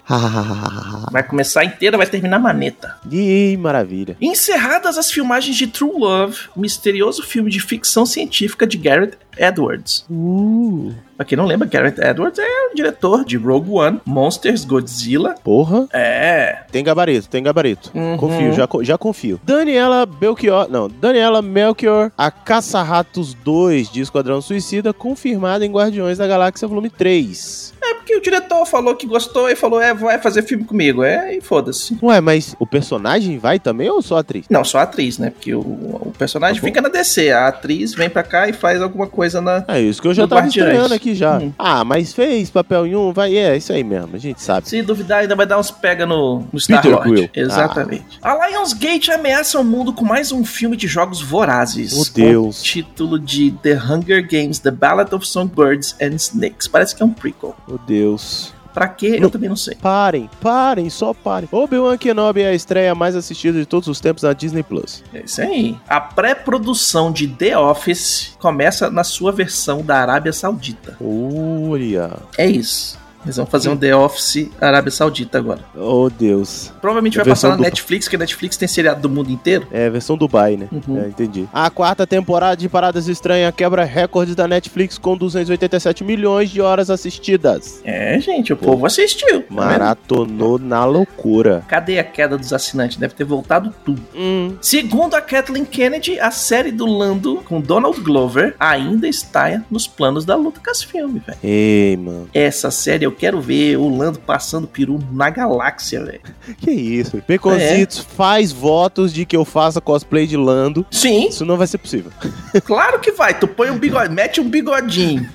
Vai 1.11 1.23
começar 1.23 1.65
inteira, 1.65 1.99
vai 1.99 2.07
terminar 2.07 2.39
maneta. 2.39 2.97
Ih, 3.11 3.55
maravilha. 3.59 4.17
Encerradas 4.19 4.97
as 4.97 5.11
filmagens 5.11 5.57
de 5.57 5.67
True 5.67 5.93
Love, 5.99 6.39
misterioso 6.57 7.23
filme 7.23 7.51
de 7.51 7.61
ficção 7.61 8.07
científica 8.07 8.67
de 8.67 8.79
Garrett 8.79 9.19
Edwards. 9.37 10.07
Uh, 10.11 10.95
Pra 11.17 11.25
quem 11.27 11.37
não 11.37 11.47
lembra, 11.47 11.69
Garrett 11.69 12.01
Edwards 12.01 12.39
é 12.39 12.69
o 12.73 12.75
diretor 12.75 13.25
de 13.25 13.37
Rogue 13.37 13.71
One, 13.71 14.01
Monsters, 14.05 14.65
Godzilla. 14.65 15.35
porra. 15.45 15.87
É. 15.93 16.61
Tem 16.71 16.83
gabarito, 16.83 17.29
tem 17.29 17.43
gabarito. 17.43 17.91
Uhum. 17.95 18.17
Confio, 18.17 18.53
já, 18.53 18.69
já 18.83 18.99
confio. 18.99 19.41
Daniela 19.45 20.07
Belchior, 20.07 20.69
não, 20.71 20.89
Daniela 20.89 21.43
Melchior, 21.43 22.11
a 22.17 22.31
Caça-Ratos 22.31 23.35
2 23.35 23.91
de 23.91 24.01
Esquadrão 24.01 24.41
Suicida, 24.41 24.93
confirmada 24.93 25.65
em 25.65 25.71
Guardiões 25.73 26.19
da 26.19 26.27
Galáxia 26.27 26.67
Volume 26.67 26.91
3. 26.91 27.72
É 27.93 27.95
porque 27.95 28.17
o 28.17 28.23
diretor 28.23 28.65
falou 28.65 28.97
que 28.97 29.07
gostou 29.07 29.51
e 29.51 29.55
falou, 29.55 29.81
é, 29.81 29.93
vai 29.93 30.19
fazer 30.19 30.43
filme 30.43 30.65
comigo. 30.65 31.03
É, 31.03 31.37
e 31.37 31.41
foda-se. 31.41 31.99
Ué, 32.03 32.21
mas 32.21 32.57
o 32.59 32.67
personagem 32.67 33.39
vai 33.39 33.59
também 33.59 33.91
ou 33.91 34.01
só 34.01 34.17
a 34.17 34.21
atriz? 34.21 34.47
Não, 34.49 34.65
só 34.65 34.79
a 34.79 34.83
atriz, 34.83 35.19
né? 35.19 35.31
Porque 35.31 35.55
o, 35.55 35.61
o 35.61 36.13
personagem 36.17 36.61
Tá 36.61 36.67
fica 36.67 36.81
na 36.81 36.89
DC. 36.89 37.31
A 37.31 37.49
atriz 37.49 37.95
vem 37.95 38.09
pra 38.09 38.23
cá 38.23 38.49
e 38.49 38.53
faz 38.53 38.81
alguma 38.81 39.07
coisa 39.07 39.41
na. 39.41 39.65
É 39.69 39.81
isso 39.81 40.01
que 40.01 40.09
eu 40.09 40.15
já 40.15 40.27
tava 40.27 40.47
estreando 40.47 40.95
aqui 40.95 41.15
já. 41.15 41.39
Hum. 41.39 41.53
Ah, 41.59 41.85
mas 41.85 42.13
fez 42.15 42.51
papel 42.51 42.87
em 42.87 42.97
um, 42.97 43.13
vai, 43.13 43.37
é, 43.37 43.57
isso 43.57 43.73
aí 43.73 43.85
mesmo, 43.85 44.17
a 44.17 44.19
gente 44.19 44.41
sabe. 44.41 44.69
Se 44.69 44.81
duvidar, 44.83 45.21
ainda 45.21 45.37
vai 45.37 45.47
dar 45.47 45.59
uns 45.59 45.71
pega 45.71 46.07
no, 46.07 46.45
no 46.53 46.59
Star 46.59 46.87
Lord. 46.87 47.11
Quill. 47.11 47.31
Exatamente. 47.35 48.19
A 48.23 48.49
Lionsgate 48.49 49.11
ameaça 49.11 49.59
o 49.61 49.65
mundo 49.65 49.93
com 49.93 50.05
mais 50.05 50.33
um 50.33 50.45
filme 50.45 50.77
de 50.77 50.87
jogos 50.87 51.21
vorazes. 51.21 51.93
Oh, 51.93 52.13
Deus. 52.15 52.61
O 52.61 52.65
título 52.65 53.19
de 53.19 53.51
The 53.63 53.75
Hunger 53.75 54.27
Games: 54.27 54.59
The 54.59 54.71
Ballad 54.71 55.15
of 55.15 55.27
Songbirds 55.27 55.95
and 56.01 56.17
Snakes. 56.17 56.69
Parece 56.69 56.95
que 56.95 57.03
é 57.03 57.07
um 57.07 57.11
prequel. 57.11 57.55
Meu 57.69 57.79
Deus. 57.87 58.55
Pra 58.73 58.89
quê? 58.89 59.17
Não. 59.17 59.25
Eu 59.25 59.31
também 59.31 59.49
não 59.49 59.57
sei. 59.57 59.75
Parem, 59.77 60.31
parem, 60.41 60.89
só 60.89 61.13
parem. 61.13 61.49
Obi-Wan 61.53 61.99
Kenobi 61.99 62.41
é 62.41 62.49
a 62.49 62.55
estreia 62.55 62.95
mais 62.95 63.15
assistida 63.15 63.59
de 63.59 63.67
todos 63.67 63.87
os 63.87 64.01
tempos 64.01 64.23
na 64.23 64.33
Disney 64.33 64.63
Plus. 64.63 65.05
É 65.13 65.21
isso 65.21 65.43
aí. 65.43 65.77
A 65.87 66.01
pré-produção 66.01 67.13
de 67.13 67.29
The 67.29 67.59
Office 67.59 68.35
começa 68.39 68.91
na 68.91 69.05
sua 69.05 69.31
versão 69.31 69.83
da 69.83 69.99
Arábia 69.99 70.33
Saudita. 70.33 70.97
Olha. 71.01 72.13
É 72.39 72.47
isso. 72.47 72.99
Eles 73.25 73.37
vão 73.37 73.47
fazer 73.47 73.69
um 73.69 73.77
The 73.77 73.95
Office 73.95 74.51
Arábia 74.61 74.91
Saudita 74.91 75.39
agora. 75.39 75.61
Oh, 75.77 76.11
Deus. 76.11 76.73
Provavelmente 76.81 77.17
vai 77.17 77.27
passar 77.27 77.49
na 77.49 77.55
dupla. 77.57 77.69
Netflix, 77.71 78.09
que 78.09 78.17
a 78.17 78.19
Netflix 78.19 78.57
tem 78.57 78.67
seriado 78.69 79.01
do 79.01 79.09
mundo 79.09 79.31
inteiro. 79.31 79.67
É, 79.71 79.89
versão 79.91 80.17
Dubai, 80.17 80.57
né? 80.57 80.69
Uhum. 80.73 81.01
É, 81.03 81.09
entendi. 81.09 81.49
A 81.53 81.71
quarta 81.71 82.07
temporada 82.07 82.57
de 82.57 82.69
Paradas 82.69 83.09
Estranhas 83.09 83.55
quebra 83.55 83.85
recordes 83.85 84.35
da 84.35 84.49
Netflix 84.49 84.99
com 84.99 85.17
287 85.17 86.03
milhões 86.05 86.51
de 86.51 86.61
horas 86.61 86.91
assistidas. 86.91 87.81
É, 87.85 88.19
gente, 88.21 88.53
o 88.53 88.57
povo 88.57 88.87
assistiu. 88.87 89.43
tá? 89.43 89.47
Maratonou 89.55 90.59
na 90.59 90.85
loucura. 90.85 91.65
Cadê 91.69 91.99
a 91.99 92.05
queda 92.05 92.37
dos 92.37 92.53
assinantes? 92.53 92.97
Deve 92.97 93.15
ter 93.15 93.25
voltado 93.25 93.73
tudo. 93.85 94.03
Hum, 94.15 94.57
Segundo 94.61 95.15
a 95.15 95.21
Kathleen 95.21 95.65
Kennedy, 95.65 96.19
a 96.19 96.31
série 96.31 96.73
do 96.73 96.87
Lando 96.87 97.37
com 97.45 97.61
Donald 97.61 98.01
Glover 98.01 98.55
ainda 98.59 99.07
está 99.07 99.63
nos 99.71 99.87
planos 99.87 100.25
da 100.25 100.35
Lucasfilm, 100.37 101.19
velho. 101.27 101.39
ei, 101.43 101.97
mano. 101.97 102.29
Essa 102.35 102.71
série 102.71 103.05
eu 103.05 103.12
quero 103.13 103.41
ver 103.41 103.77
o 103.77 103.89
Lando 103.89 104.19
passando 104.19 104.67
peru 104.67 104.99
na 105.13 105.31
galáxia, 105.31 106.05
velho. 106.05 106.21
Que 106.59 106.71
isso? 106.71 107.23
Baconzitos 107.29 107.99
faz 107.99 108.53
votos 108.53 109.13
de 109.13 109.25
que 109.25 109.37
eu 109.37 109.45
faça 109.45 109.81
cosplay 109.81 110.27
de 110.27 110.37
Lando. 110.37 110.87
Sim, 110.91 111.29
Isso 111.29 111.45
não 111.45 111.57
vai 111.57 111.67
ser 111.67 111.79
possível. 111.79 112.11
claro 112.65 112.99
que 113.01 113.13
vai. 113.13 113.39
Tu 113.39 113.47
põe 113.47 113.71
um 113.71 113.79
bigode, 113.79 114.13
mete 114.13 114.41
um 114.41 114.49
bigodinho. 114.49 115.29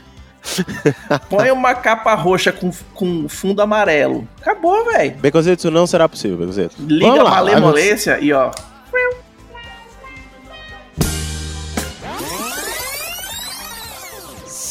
Põe 1.29 1.51
uma 1.51 1.75
capa 1.75 2.13
roxa 2.13 2.53
com, 2.53 2.71
com 2.93 3.27
fundo 3.27 3.61
amarelo. 3.61 4.25
Acabou, 4.39 4.85
velho. 4.85 5.15
Isso 5.57 5.69
não 5.69 5.85
será 5.85 6.07
possível, 6.07 6.37
Baconzitos. 6.37 6.77
Liga 6.79 7.21
a 7.21 7.23
malemolência 7.25 8.17
e 8.21 8.31
ó. 8.31 8.51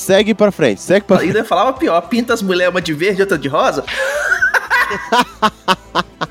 Segue 0.06 0.34
pra 0.34 0.52
frente, 0.52 0.80
segue 0.80 1.04
pra 1.04 1.16
frente. 1.16 1.30
Ainda 1.30 1.44
falava 1.44 1.72
pior, 1.72 2.00
pinta 2.02 2.32
as 2.32 2.40
mulheres 2.40 2.72
uma 2.72 2.80
de 2.80 2.94
verde 2.94 3.18
e 3.18 3.22
outra 3.22 3.36
de 3.36 3.48
rosa. 3.48 3.82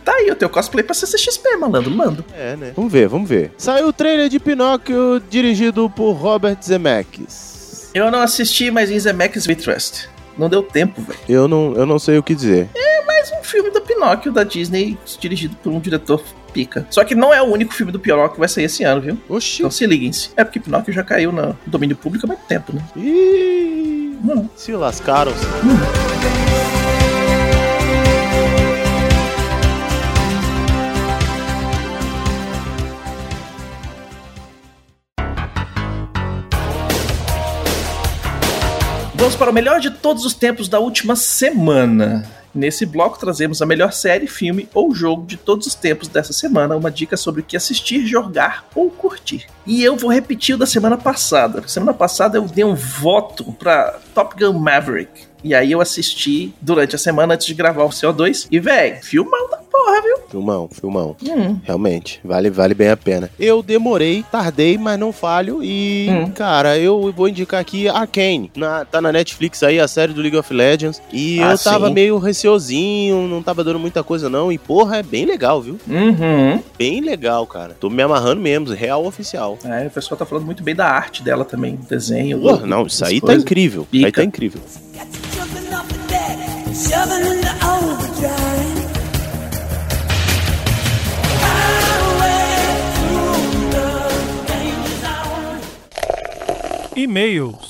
tá 0.06 0.14
aí 0.14 0.32
o 0.32 0.36
teu 0.36 0.50
cosplay 0.50 0.82
pra 0.82 0.94
CCXP, 0.94 1.58
malandro, 1.58 1.92
mando. 1.92 2.24
É, 2.34 2.56
né? 2.56 2.72
Vamos 2.74 2.90
ver, 2.90 3.10
vamos 3.10 3.28
ver. 3.28 3.52
Saiu 3.58 3.90
o 3.90 3.94
trailer 3.94 4.30
de 4.30 4.40
Pinóquio 4.40 5.22
dirigido 5.30 5.90
por 5.90 6.14
Robert 6.14 6.58
Zemeckis. 6.64 7.90
Eu 7.94 8.10
não 8.10 8.22
assisti, 8.22 8.72
mas 8.72 8.90
em 8.90 8.98
Zemeckis 8.98 9.46
We 9.46 9.56
Trust. 9.56 10.08
Não 10.38 10.50
deu 10.50 10.62
tempo, 10.64 11.02
velho. 11.02 11.20
Eu 11.28 11.48
não, 11.48 11.74
eu 11.74 11.86
não 11.86 11.98
sei 12.00 12.18
o 12.18 12.24
que 12.24 12.36
dizer. 12.36 12.70
Mais 13.06 13.32
um 13.32 13.44
filme 13.44 13.72
do 13.72 13.82
Pinóquio 13.82 14.32
da 14.32 14.44
Disney, 14.44 14.98
dirigido 15.20 15.56
por 15.64 15.72
um 15.72 15.80
diretor 15.80 16.22
pica. 16.54 16.86
Só 16.92 17.04
que 17.04 17.16
não 17.16 17.34
é 17.34 17.42
o 17.42 17.46
único 17.46 17.74
filme 17.74 17.92
do 17.92 18.00
Pinóquio 18.00 18.34
que 18.34 18.40
vai 18.40 18.48
sair 18.50 18.66
esse 18.66 18.84
ano, 18.84 19.02
viu? 19.02 19.18
Oxi. 19.30 19.60
Então 19.60 19.72
se 19.72 19.86
liguem-se. 19.86 20.30
É 20.38 20.44
porque 20.44 20.60
Pinóquio 20.60 20.94
já 20.94 21.04
caiu 21.04 21.32
no 21.32 21.58
domínio 21.66 21.96
público 21.96 22.26
há 22.26 22.28
muito 22.28 22.44
tempo, 22.48 22.74
né? 22.74 22.82
Ih, 22.96 24.18
Não. 24.24 24.50
se 24.56 24.72
lascaram. 24.74 25.32
Vamos 39.26 39.40
para 39.40 39.50
o 39.50 39.54
melhor 39.54 39.80
de 39.80 39.90
todos 39.90 40.24
os 40.24 40.36
tempos 40.36 40.70
da 40.70 40.80
última 40.80 41.16
semana. 41.16 42.30
Nesse 42.54 42.86
bloco 42.86 43.18
trazemos 43.18 43.60
a 43.60 43.66
melhor 43.66 43.92
série, 43.92 44.28
filme 44.28 44.70
ou 44.72 44.94
jogo 44.94 45.26
de 45.26 45.36
todos 45.36 45.66
os 45.66 45.74
tempos 45.74 46.08
dessa 46.08 46.32
semana, 46.32 46.76
uma 46.76 46.92
dica 46.92 47.18
sobre 47.18 47.42
o 47.42 47.44
que 47.44 47.58
assistir, 47.58 48.06
jogar 48.06 48.70
ou 48.76 48.88
curtir. 48.92 49.48
E 49.66 49.84
eu 49.84 49.96
vou 49.96 50.12
repetir 50.12 50.54
o 50.54 50.60
da 50.60 50.68
semana 50.68 50.96
passada. 50.96 51.68
Semana 51.68 51.92
passada 51.92 52.38
eu 52.38 52.44
dei 52.44 52.64
um 52.64 52.76
voto 52.76 53.52
para 53.54 54.00
Top 54.14 54.36
Gun 54.38 54.60
Maverick. 54.60 55.24
E 55.44 55.56
aí 55.56 55.72
eu 55.72 55.82
assisti 55.82 56.54
durante 56.62 56.96
a 56.96 57.00
semana 57.00 57.34
antes 57.34 57.48
de 57.48 57.56
gravar 57.56 57.84
o 57.84 57.90
CO2. 57.90 58.48
E, 58.52 58.60
velho, 58.60 59.04
filmão? 59.04 59.50
Filmão, 60.30 60.70
filmão. 60.72 61.16
Hum. 61.24 61.58
Realmente, 61.64 62.20
vale, 62.24 62.50
vale 62.50 62.74
bem 62.74 62.90
a 62.90 62.98
pena. 62.98 63.30
Eu 63.40 63.62
demorei, 63.64 64.24
tardei, 64.32 64.78
mas 64.78 65.00
não 65.00 65.12
falho. 65.14 65.64
E, 65.64 66.08
Hum. 66.10 66.32
cara, 66.32 66.78
eu 66.78 67.14
vou 67.16 67.28
indicar 67.30 67.60
aqui 67.62 67.88
Arcane. 67.88 68.52
Na, 68.56 68.84
tá 68.86 69.02
na 69.02 69.12
Netflix 69.12 69.62
aí, 69.64 69.80
a 69.80 69.88
série 69.88 70.14
do 70.14 70.22
League 70.22 70.38
of 70.38 70.54
Legends. 70.54 71.02
E 71.12 71.42
Ah, 71.42 71.52
eu 71.52 71.58
tava 71.58 71.88
sim. 71.88 71.94
meio 71.94 72.18
receosinho, 72.18 73.28
não 73.28 73.42
tava 73.44 73.64
dando 73.64 73.80
muita 73.80 74.04
coisa 74.04 74.30
não. 74.30 74.52
E, 74.52 74.58
porra, 74.58 74.98
é 74.98 75.04
bem 75.04 75.26
legal, 75.26 75.62
viu? 75.62 75.78
Uhum. 75.88 76.62
Bem 76.78 77.02
legal, 77.02 77.46
cara. 77.48 77.76
Tô 77.80 77.90
me 77.90 78.02
amarrando 78.02 78.42
mesmo, 78.42 78.70
real 78.74 79.06
oficial. 79.06 79.58
É, 79.64 79.88
o 79.88 79.92
pessoal 79.92 80.18
tá 80.18 80.26
falando 80.26 80.46
muito 80.46 80.64
bem 80.64 80.76
da 80.76 80.88
arte 80.88 81.24
dela 81.24 81.46
também, 81.46 81.76
do 81.76 81.86
desenho. 81.88 82.40
Porra, 82.40 82.58
do- 82.58 82.68
não, 82.68 82.86
isso 82.86 83.04
aí 83.06 83.20
tá 83.22 83.28
coisas. 83.28 83.44
incrível. 83.44 83.82
Isso 83.92 84.06
aí 84.06 84.12
Pica. 84.12 84.22
tá 84.22 84.26
incrível. 84.26 84.62
Got 84.94 85.06
you 85.06 85.22
jumping 85.36 85.76
off 85.76 85.88
the 85.94 86.00
deck, 86.08 86.76
shoving 86.76 87.38
into 87.38 87.66
overdrive. 87.66 88.55
E-mails. 96.98 97.65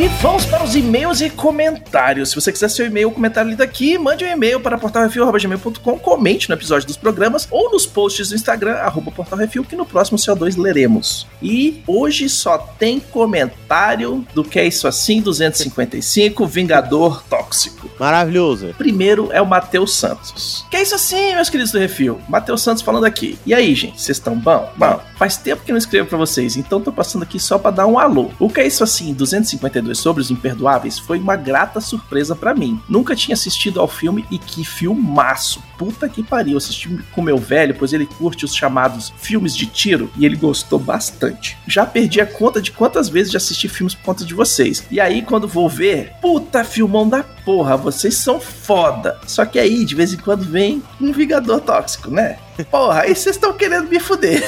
E 0.00 0.08
vamos 0.22 0.46
para 0.46 0.64
os 0.64 0.74
e-mails 0.74 1.20
e 1.20 1.28
comentários. 1.28 2.30
Se 2.30 2.34
você 2.34 2.50
quiser 2.50 2.70
seu 2.70 2.86
e-mail 2.86 3.08
ou 3.08 3.14
comentário 3.14 3.50
lido 3.50 3.62
aqui, 3.62 3.98
mande 3.98 4.24
um 4.24 4.28
e-mail 4.28 4.58
para 4.58 4.78
portalrefil.gmail.com, 4.78 5.98
comente 5.98 6.48
no 6.48 6.54
episódio 6.54 6.86
dos 6.86 6.96
programas 6.96 7.46
ou 7.50 7.70
nos 7.70 7.84
posts 7.84 8.30
do 8.30 8.34
Instagram, 8.34 8.76
arroba 8.76 9.10
portalrefil, 9.10 9.62
que 9.62 9.76
no 9.76 9.84
próximo 9.84 10.16
CO2 10.16 10.56
leremos. 10.56 11.26
E 11.42 11.82
hoje 11.86 12.30
só 12.30 12.56
tem 12.56 12.98
comentário 12.98 14.26
do 14.32 14.42
que 14.42 14.58
é 14.58 14.66
isso 14.66 14.88
assim, 14.88 15.20
255, 15.20 16.46
Vingador 16.46 17.22
Tóxico. 17.24 17.90
Maravilhoso. 18.00 18.74
Primeiro 18.78 19.28
é 19.32 19.42
o 19.42 19.46
Matheus 19.46 19.94
Santos. 19.94 20.64
Que 20.70 20.78
é 20.78 20.82
isso 20.82 20.94
assim, 20.94 21.34
meus 21.34 21.50
queridos 21.50 21.72
do 21.72 21.78
Refil? 21.78 22.18
Matheus 22.26 22.62
Santos 22.62 22.82
falando 22.82 23.04
aqui. 23.04 23.38
E 23.44 23.52
aí, 23.52 23.74
gente, 23.74 24.00
vocês 24.00 24.16
estão 24.16 24.34
bom? 24.34 24.72
Bom, 24.78 24.98
faz 25.18 25.36
tempo 25.36 25.62
que 25.62 25.72
não 25.72 25.78
escrevo 25.78 26.08
pra 26.08 26.16
vocês, 26.16 26.56
então 26.56 26.80
tô 26.80 26.90
passando 26.90 27.22
aqui 27.22 27.38
só 27.38 27.58
pra 27.58 27.70
dar 27.70 27.86
um 27.86 27.98
alô. 27.98 28.30
O 28.38 28.48
que 28.48 28.62
é 28.62 28.66
isso 28.66 28.82
assim, 28.82 29.12
252 29.12 29.89
sobre 29.94 30.22
os 30.22 30.30
imperdoáveis 30.30 30.98
foi 30.98 31.18
uma 31.18 31.36
grata 31.36 31.80
surpresa 31.80 32.34
pra 32.34 32.54
mim. 32.54 32.80
Nunca 32.88 33.16
tinha 33.16 33.34
assistido 33.34 33.80
ao 33.80 33.88
filme 33.88 34.24
e 34.30 34.38
que 34.38 34.64
filmaço. 34.64 35.62
Puta 35.78 36.08
que 36.08 36.22
pariu, 36.22 36.56
assisti 36.56 36.88
com 37.12 37.22
meu 37.22 37.38
velho, 37.38 37.74
pois 37.74 37.92
ele 37.92 38.06
curte 38.06 38.44
os 38.44 38.54
chamados 38.54 39.12
filmes 39.18 39.56
de 39.56 39.66
tiro 39.66 40.10
e 40.16 40.24
ele 40.24 40.36
gostou 40.36 40.78
bastante. 40.78 41.56
Já 41.66 41.86
perdi 41.86 42.20
a 42.20 42.26
conta 42.26 42.60
de 42.60 42.70
quantas 42.70 43.08
vezes 43.08 43.32
já 43.32 43.38
assisti 43.38 43.68
filmes 43.68 43.94
por 43.94 44.04
conta 44.04 44.24
de 44.24 44.34
vocês. 44.34 44.84
E 44.90 45.00
aí, 45.00 45.22
quando 45.22 45.48
vou 45.48 45.68
ver, 45.68 46.12
puta 46.20 46.64
filmão 46.64 47.08
da 47.08 47.22
porra, 47.22 47.76
vocês 47.76 48.16
são 48.16 48.40
foda. 48.40 49.18
Só 49.26 49.44
que 49.44 49.58
aí, 49.58 49.84
de 49.84 49.94
vez 49.94 50.12
em 50.12 50.18
quando, 50.18 50.44
vem 50.44 50.82
um 51.00 51.12
Vingador 51.12 51.60
Tóxico, 51.60 52.10
né? 52.10 52.38
Porra, 52.70 53.02
aí 53.02 53.14
vocês 53.14 53.36
estão 53.36 53.52
querendo 53.52 53.88
me 53.88 53.98
fuder. 53.98 54.42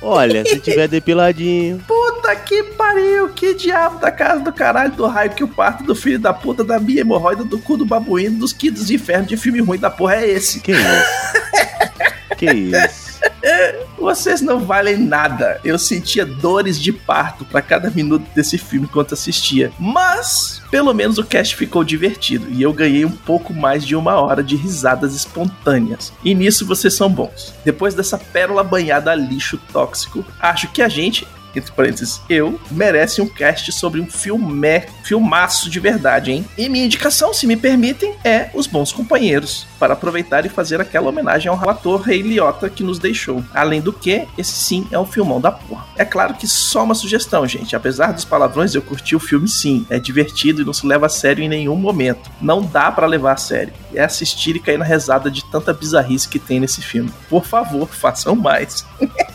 Olha, 0.00 0.44
se 0.44 0.58
tiver 0.60 0.88
depiladinho. 0.88 1.82
Puta 2.28 2.36
que 2.36 2.62
pariu, 2.62 3.30
que 3.30 3.54
diabo 3.54 3.98
da 3.98 4.12
casa 4.12 4.40
do 4.40 4.52
caralho 4.52 4.92
do 4.92 5.06
raio 5.06 5.30
que 5.30 5.42
o 5.42 5.48
parto 5.48 5.82
do 5.82 5.94
filho 5.94 6.18
da 6.18 6.30
puta 6.30 6.62
da 6.62 6.78
minha 6.78 7.00
hemorroida 7.00 7.42
do 7.42 7.58
cu 7.58 7.78
do 7.78 7.86
babuíno 7.86 8.40
dos 8.40 8.52
quidos 8.52 8.88
de 8.88 8.96
inferno 8.96 9.24
de 9.24 9.36
filme 9.36 9.60
ruim 9.60 9.78
da 9.78 9.88
porra 9.88 10.16
é 10.16 10.28
esse. 10.28 10.60
Que 10.60 10.72
isso? 10.72 12.36
que 12.36 12.52
isso? 12.52 13.08
Vocês 13.98 14.42
não 14.42 14.60
valem 14.60 14.98
nada. 14.98 15.58
Eu 15.64 15.78
sentia 15.78 16.26
dores 16.26 16.78
de 16.78 16.92
parto 16.92 17.46
pra 17.46 17.62
cada 17.62 17.90
minuto 17.90 18.26
desse 18.34 18.58
filme 18.58 18.86
enquanto 18.86 19.14
assistia. 19.14 19.72
Mas, 19.78 20.62
pelo 20.70 20.92
menos 20.92 21.16
o 21.16 21.24
cast 21.24 21.56
ficou 21.56 21.82
divertido 21.82 22.46
e 22.50 22.62
eu 22.62 22.72
ganhei 22.74 23.04
um 23.06 23.10
pouco 23.10 23.54
mais 23.54 23.84
de 23.86 23.96
uma 23.96 24.20
hora 24.20 24.42
de 24.42 24.54
risadas 24.54 25.14
espontâneas. 25.14 26.12
E 26.22 26.34
nisso 26.34 26.66
vocês 26.66 26.94
são 26.94 27.08
bons. 27.08 27.54
Depois 27.64 27.94
dessa 27.94 28.18
pérola 28.18 28.62
banhada 28.62 29.12
a 29.12 29.14
lixo 29.14 29.58
tóxico, 29.72 30.24
acho 30.40 30.68
que 30.68 30.82
a 30.82 30.88
gente, 30.88 31.26
entre 31.54 31.72
parênteses, 31.72 32.20
eu, 32.28 32.60
merece 32.70 33.20
um 33.20 33.28
cast 33.28 33.70
sobre 33.72 34.00
um 34.00 34.06
filme, 34.06 34.82
filmaço 35.02 35.70
de 35.70 35.80
verdade, 35.80 36.32
hein? 36.32 36.44
E 36.56 36.68
minha 36.68 36.84
indicação, 36.84 37.32
se 37.32 37.46
me 37.46 37.56
permitem, 37.56 38.14
é 38.24 38.50
Os 38.54 38.66
Bons 38.66 38.92
Companheiros, 38.92 39.66
para 39.78 39.94
aproveitar 39.94 40.44
e 40.44 40.48
fazer 40.48 40.80
aquela 40.80 41.08
homenagem 41.08 41.50
ao 41.50 41.68
ator 41.68 42.00
Rei 42.00 42.22
Liotta 42.22 42.68
que 42.68 42.82
nos 42.82 42.98
deixou. 42.98 43.42
Além 43.54 43.80
do 43.80 43.92
que, 43.92 44.26
esse 44.36 44.52
sim 44.52 44.86
é 44.90 44.98
um 44.98 45.06
filmão 45.06 45.40
da 45.40 45.52
porra. 45.52 45.86
É 45.96 46.04
claro 46.04 46.34
que 46.34 46.46
só 46.46 46.84
uma 46.84 46.94
sugestão, 46.94 47.46
gente. 47.46 47.74
Apesar 47.74 48.12
dos 48.12 48.24
palavrões, 48.24 48.74
eu 48.74 48.82
curti 48.82 49.16
o 49.16 49.20
filme 49.20 49.48
sim. 49.48 49.86
É 49.88 49.98
divertido 49.98 50.62
e 50.62 50.64
não 50.64 50.72
se 50.72 50.86
leva 50.86 51.06
a 51.06 51.08
sério 51.08 51.42
em 51.42 51.48
nenhum 51.48 51.76
momento. 51.76 52.30
Não 52.40 52.62
dá 52.62 52.90
pra 52.90 53.06
levar 53.06 53.32
a 53.32 53.36
sério. 53.36 53.72
É 53.94 54.02
assistir 54.02 54.56
e 54.56 54.60
cair 54.60 54.78
na 54.78 54.84
rezada 54.84 55.30
de 55.30 55.44
tanta 55.50 55.72
bizarrice 55.72 56.28
que 56.28 56.38
tem 56.38 56.60
nesse 56.60 56.82
filme. 56.82 57.12
Por 57.28 57.44
favor, 57.44 57.88
façam 57.88 58.34
mais. 58.34 58.86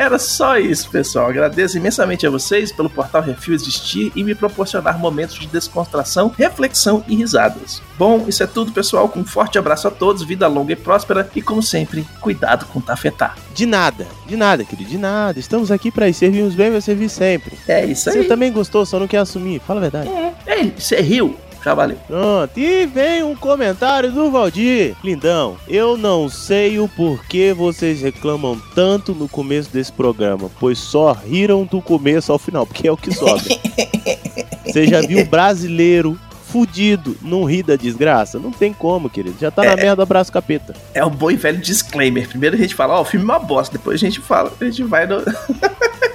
Era 0.00 0.18
só 0.18 0.56
isso, 0.56 0.88
pessoal. 0.88 1.28
Agradeço 1.28 1.76
imensamente 1.76 2.26
a 2.26 2.30
vocês 2.30 2.72
pelo 2.72 2.88
portal 2.88 3.20
Refil 3.20 3.52
existir 3.52 4.10
e 4.16 4.24
me 4.24 4.34
proporcionar 4.34 4.98
momentos 4.98 5.38
de 5.38 5.46
descontração, 5.46 6.32
reflexão 6.38 7.04
e 7.06 7.14
risadas. 7.14 7.82
Bom, 7.98 8.24
isso 8.26 8.42
é 8.42 8.46
tudo, 8.46 8.72
pessoal. 8.72 9.10
Com 9.10 9.20
um 9.20 9.26
forte 9.26 9.58
abraço 9.58 9.86
a 9.88 9.90
todos, 9.90 10.22
vida 10.22 10.48
longa 10.48 10.72
e 10.72 10.76
próspera 10.76 11.28
e, 11.36 11.42
como 11.42 11.62
sempre, 11.62 12.08
cuidado 12.18 12.64
com 12.64 12.80
tafetá. 12.80 13.34
De 13.54 13.66
nada, 13.66 14.06
de 14.26 14.38
nada, 14.38 14.64
querido, 14.64 14.88
de 14.88 14.96
nada. 14.96 15.38
Estamos 15.38 15.70
aqui 15.70 15.90
pra 15.90 16.10
servirmos 16.14 16.54
bem, 16.54 16.70
vai 16.70 16.80
servir 16.80 17.10
sempre. 17.10 17.58
É 17.68 17.84
isso 17.84 18.10
Você 18.10 18.20
aí. 18.20 18.24
também 18.24 18.50
gostou, 18.50 18.86
só 18.86 18.98
não 18.98 19.06
quer 19.06 19.18
assumir. 19.18 19.60
Fala 19.60 19.80
a 19.80 19.82
verdade. 19.82 20.08
Ei, 20.46 20.72
você 20.78 20.98
riu? 21.02 21.36
Já 21.64 21.74
valeu. 21.74 21.98
Pronto, 22.06 22.58
e 22.58 22.86
vem 22.86 23.22
um 23.22 23.36
comentário 23.36 24.10
do 24.10 24.30
Valdir. 24.30 24.96
Lindão, 25.04 25.56
eu 25.68 25.96
não 25.96 26.28
sei 26.28 26.78
o 26.78 26.88
porquê 26.88 27.52
vocês 27.52 28.00
reclamam 28.00 28.60
tanto 28.74 29.14
no 29.14 29.28
começo 29.28 29.70
desse 29.70 29.92
programa, 29.92 30.50
pois 30.58 30.78
só 30.78 31.12
riram 31.12 31.64
do 31.64 31.82
começo 31.82 32.32
ao 32.32 32.38
final, 32.38 32.66
porque 32.66 32.88
é 32.88 32.92
o 32.92 32.96
que 32.96 33.12
sobe. 33.12 33.60
Você 34.64 34.86
já 34.86 35.00
viu 35.00 35.24
brasileiro 35.26 36.18
fudido 36.50 37.16
não 37.22 37.44
rir 37.44 37.62
da 37.62 37.76
desgraça? 37.76 38.38
Não 38.38 38.50
tem 38.50 38.72
como, 38.72 39.10
querido. 39.10 39.36
Já 39.40 39.50
tá 39.50 39.64
na 39.64 39.76
merda, 39.76 40.02
abraço 40.02 40.32
capeta. 40.32 40.74
É 40.94 41.04
o 41.04 41.10
bom 41.10 41.30
e 41.30 41.36
velho 41.36 41.58
disclaimer. 41.58 42.28
Primeiro 42.28 42.56
a 42.56 42.58
gente 42.58 42.74
fala, 42.74 42.94
ó, 42.98 43.02
o 43.02 43.04
filme 43.04 43.24
é 43.24 43.28
uma 43.28 43.38
bosta. 43.38 43.76
Depois 43.76 44.00
a 44.00 44.04
gente 44.04 44.20
fala, 44.20 44.52
a 44.60 44.64
gente 44.64 44.82
vai 44.84 45.06
no. 45.06 45.22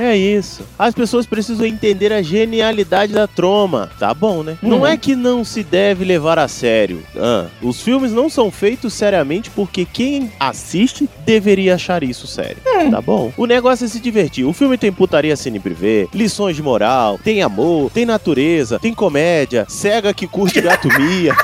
É 0.00 0.16
isso. 0.16 0.62
As 0.78 0.94
pessoas 0.94 1.26
precisam 1.26 1.66
entender 1.66 2.12
a 2.12 2.22
genialidade 2.22 3.12
da 3.12 3.26
troma. 3.26 3.90
Tá 3.98 4.14
bom, 4.14 4.44
né? 4.44 4.56
Não 4.62 4.78
Uhum. 4.78 4.86
é 4.86 4.96
que 4.96 5.16
não 5.16 5.42
se 5.44 5.64
deve 5.64 6.04
levar 6.04 6.38
a 6.38 6.46
sério. 6.46 7.02
Ah, 7.16 7.46
os 7.60 7.82
filmes 7.82 8.12
não 8.12 8.30
são 8.30 8.48
feitos 8.48 8.94
seriamente 8.94 9.50
porque 9.50 9.84
quem 9.84 10.30
assiste 10.38 11.10
deveria 11.26 11.74
achar 11.74 12.04
isso 12.04 12.28
sério. 12.28 12.58
Tá 12.92 13.00
bom? 13.00 13.32
O 13.36 13.44
negócio 13.44 13.86
é 13.86 13.88
se 13.88 13.98
divertir. 13.98 14.44
O 14.44 14.52
filme 14.52 14.78
tem 14.78 14.92
putaria 14.92 15.34
cine 15.36 15.58
privê, 15.58 16.08
lições 16.14 16.54
de 16.54 16.62
moral, 16.62 17.18
tem 17.24 17.42
amor, 17.42 17.90
tem 17.90 18.06
natureza, 18.06 18.78
tem 18.78 18.94
comédia, 18.94 19.66
cega 19.68 20.14
que 20.14 20.28
curte 20.28 20.60
gato 20.62 20.86
mia. 20.96 21.34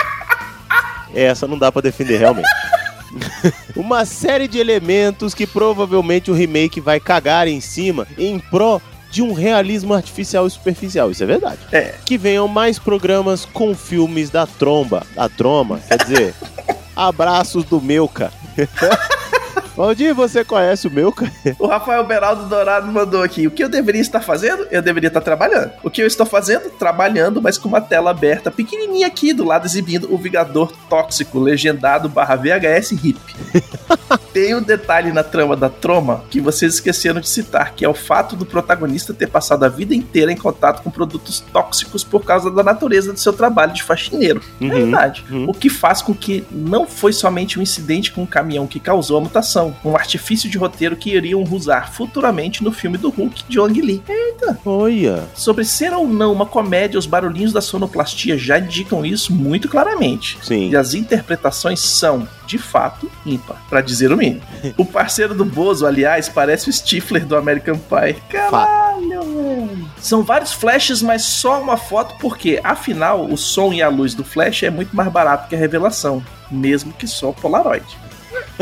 Essa 1.14 1.46
não 1.46 1.58
dá 1.58 1.70
pra 1.70 1.82
defender 1.82 2.16
realmente. 2.18 2.48
Uma 3.76 4.04
série 4.04 4.46
de 4.46 4.58
elementos 4.58 5.34
que 5.34 5.46
provavelmente 5.46 6.30
o 6.30 6.34
remake 6.34 6.80
vai 6.80 7.00
cagar 7.00 7.48
em 7.48 7.60
cima 7.60 8.06
em 8.16 8.38
pró 8.38 8.80
de 9.10 9.22
um 9.22 9.32
realismo 9.32 9.92
artificial 9.92 10.46
e 10.46 10.50
superficial. 10.50 11.10
Isso 11.10 11.22
é 11.22 11.26
verdade. 11.26 11.58
É. 11.72 11.94
Que 12.04 12.16
venham 12.16 12.46
mais 12.46 12.78
programas 12.78 13.44
com 13.44 13.74
filmes 13.74 14.30
da 14.30 14.46
tromba. 14.46 15.04
Da 15.14 15.28
troma, 15.28 15.80
quer 15.88 15.98
dizer, 15.98 16.34
abraços 16.94 17.64
do 17.64 17.80
Melka. 17.80 18.32
Valdir, 19.80 20.14
você 20.14 20.44
conhece 20.44 20.86
o 20.86 20.90
Melka? 20.90 21.30
O 21.58 21.66
Rafael 21.66 22.04
Beraldo 22.04 22.44
Dourado 22.46 22.86
mandou 22.92 23.22
aqui. 23.22 23.46
O 23.46 23.50
que 23.50 23.64
eu 23.64 23.68
deveria 23.68 24.02
estar 24.02 24.20
fazendo? 24.20 24.66
Eu 24.70 24.82
deveria 24.82 25.08
estar 25.08 25.22
trabalhando. 25.22 25.72
O 25.82 25.88
que 25.88 26.02
eu 26.02 26.06
estou 26.06 26.26
fazendo? 26.26 26.68
Trabalhando, 26.70 27.40
mas 27.40 27.56
com 27.56 27.66
uma 27.66 27.80
tela 27.80 28.10
aberta 28.10 28.50
pequenininha 28.50 29.06
aqui 29.06 29.32
do 29.32 29.42
lado 29.42 29.66
exibindo 29.66 30.12
o 30.12 30.18
Vingador 30.18 30.70
Tóxico, 30.90 31.38
legendado 31.38 32.10
barra 32.10 32.36
VHS 32.36 32.92
hip. 33.02 33.18
Tem 34.34 34.54
um 34.54 34.60
detalhe 34.62 35.12
na 35.12 35.22
trama 35.22 35.56
da 35.56 35.70
Troma 35.70 36.24
que 36.30 36.40
vocês 36.40 36.74
esqueceram 36.74 37.20
de 37.20 37.28
citar, 37.28 37.72
que 37.74 37.84
é 37.84 37.88
o 37.88 37.94
fato 37.94 38.36
do 38.36 38.44
protagonista 38.44 39.14
ter 39.14 39.28
passado 39.28 39.64
a 39.64 39.68
vida 39.68 39.94
inteira 39.94 40.30
em 40.30 40.36
contato 40.36 40.82
com 40.82 40.90
produtos 40.90 41.40
tóxicos 41.52 42.04
por 42.04 42.22
causa 42.24 42.50
da 42.50 42.62
natureza 42.62 43.12
do 43.14 43.18
seu 43.18 43.32
trabalho 43.32 43.72
de 43.72 43.82
faxineiro. 43.82 44.42
É 44.60 44.64
Uhum, 44.64 44.70
verdade. 44.70 45.24
uhum. 45.30 45.48
O 45.48 45.54
que 45.54 45.70
faz 45.70 46.02
com 46.02 46.14
que 46.14 46.44
não 46.50 46.86
foi 46.86 47.12
somente 47.12 47.58
um 47.58 47.62
incidente 47.62 48.12
com 48.12 48.22
um 48.22 48.26
caminhão 48.26 48.66
que 48.66 48.78
causou 48.78 49.16
a 49.18 49.20
mutação, 49.20 49.69
um 49.84 49.96
artifício 49.96 50.48
de 50.48 50.58
roteiro 50.58 50.96
que 50.96 51.10
iriam 51.10 51.42
usar 51.50 51.92
futuramente 51.92 52.62
no 52.62 52.72
filme 52.72 52.98
do 52.98 53.10
Hulk 53.10 53.44
de 53.48 53.60
Ang 53.60 53.80
Lee. 53.80 54.02
Olha. 54.64 55.28
Sobre 55.34 55.64
ser 55.64 55.92
ou 55.92 56.06
não 56.06 56.32
uma 56.32 56.46
comédia, 56.46 56.98
os 56.98 57.06
barulhinhos 57.06 57.52
da 57.52 57.60
sonoplastia 57.60 58.36
já 58.38 58.58
indicam 58.58 59.04
isso 59.04 59.32
muito 59.32 59.68
claramente. 59.68 60.38
Sim. 60.42 60.70
E 60.70 60.76
as 60.76 60.94
interpretações 60.94 61.80
são, 61.80 62.26
de 62.46 62.58
fato, 62.58 63.10
ímpar, 63.24 63.62
pra 63.68 63.80
dizer 63.80 64.12
o 64.12 64.16
mínimo. 64.16 64.42
o 64.76 64.84
parceiro 64.84 65.34
do 65.34 65.44
Bozo, 65.44 65.86
aliás, 65.86 66.28
parece 66.28 66.68
o 66.68 66.72
Stifler 66.72 67.26
do 67.26 67.36
American 67.36 67.78
Pie. 67.78 68.20
Caralho, 68.28 69.22
velho. 69.22 69.90
São 69.98 70.22
vários 70.22 70.52
flashes, 70.52 71.02
mas 71.02 71.22
só 71.22 71.60
uma 71.60 71.76
foto, 71.76 72.14
porque 72.18 72.60
afinal 72.64 73.26
o 73.26 73.36
som 73.36 73.72
e 73.72 73.82
a 73.82 73.88
luz 73.88 74.14
do 74.14 74.24
flash 74.24 74.62
é 74.62 74.70
muito 74.70 74.94
mais 74.94 75.10
barato 75.10 75.48
que 75.48 75.54
a 75.54 75.58
revelação, 75.58 76.24
mesmo 76.50 76.92
que 76.92 77.06
só 77.06 77.32
Polaroid. 77.32 77.84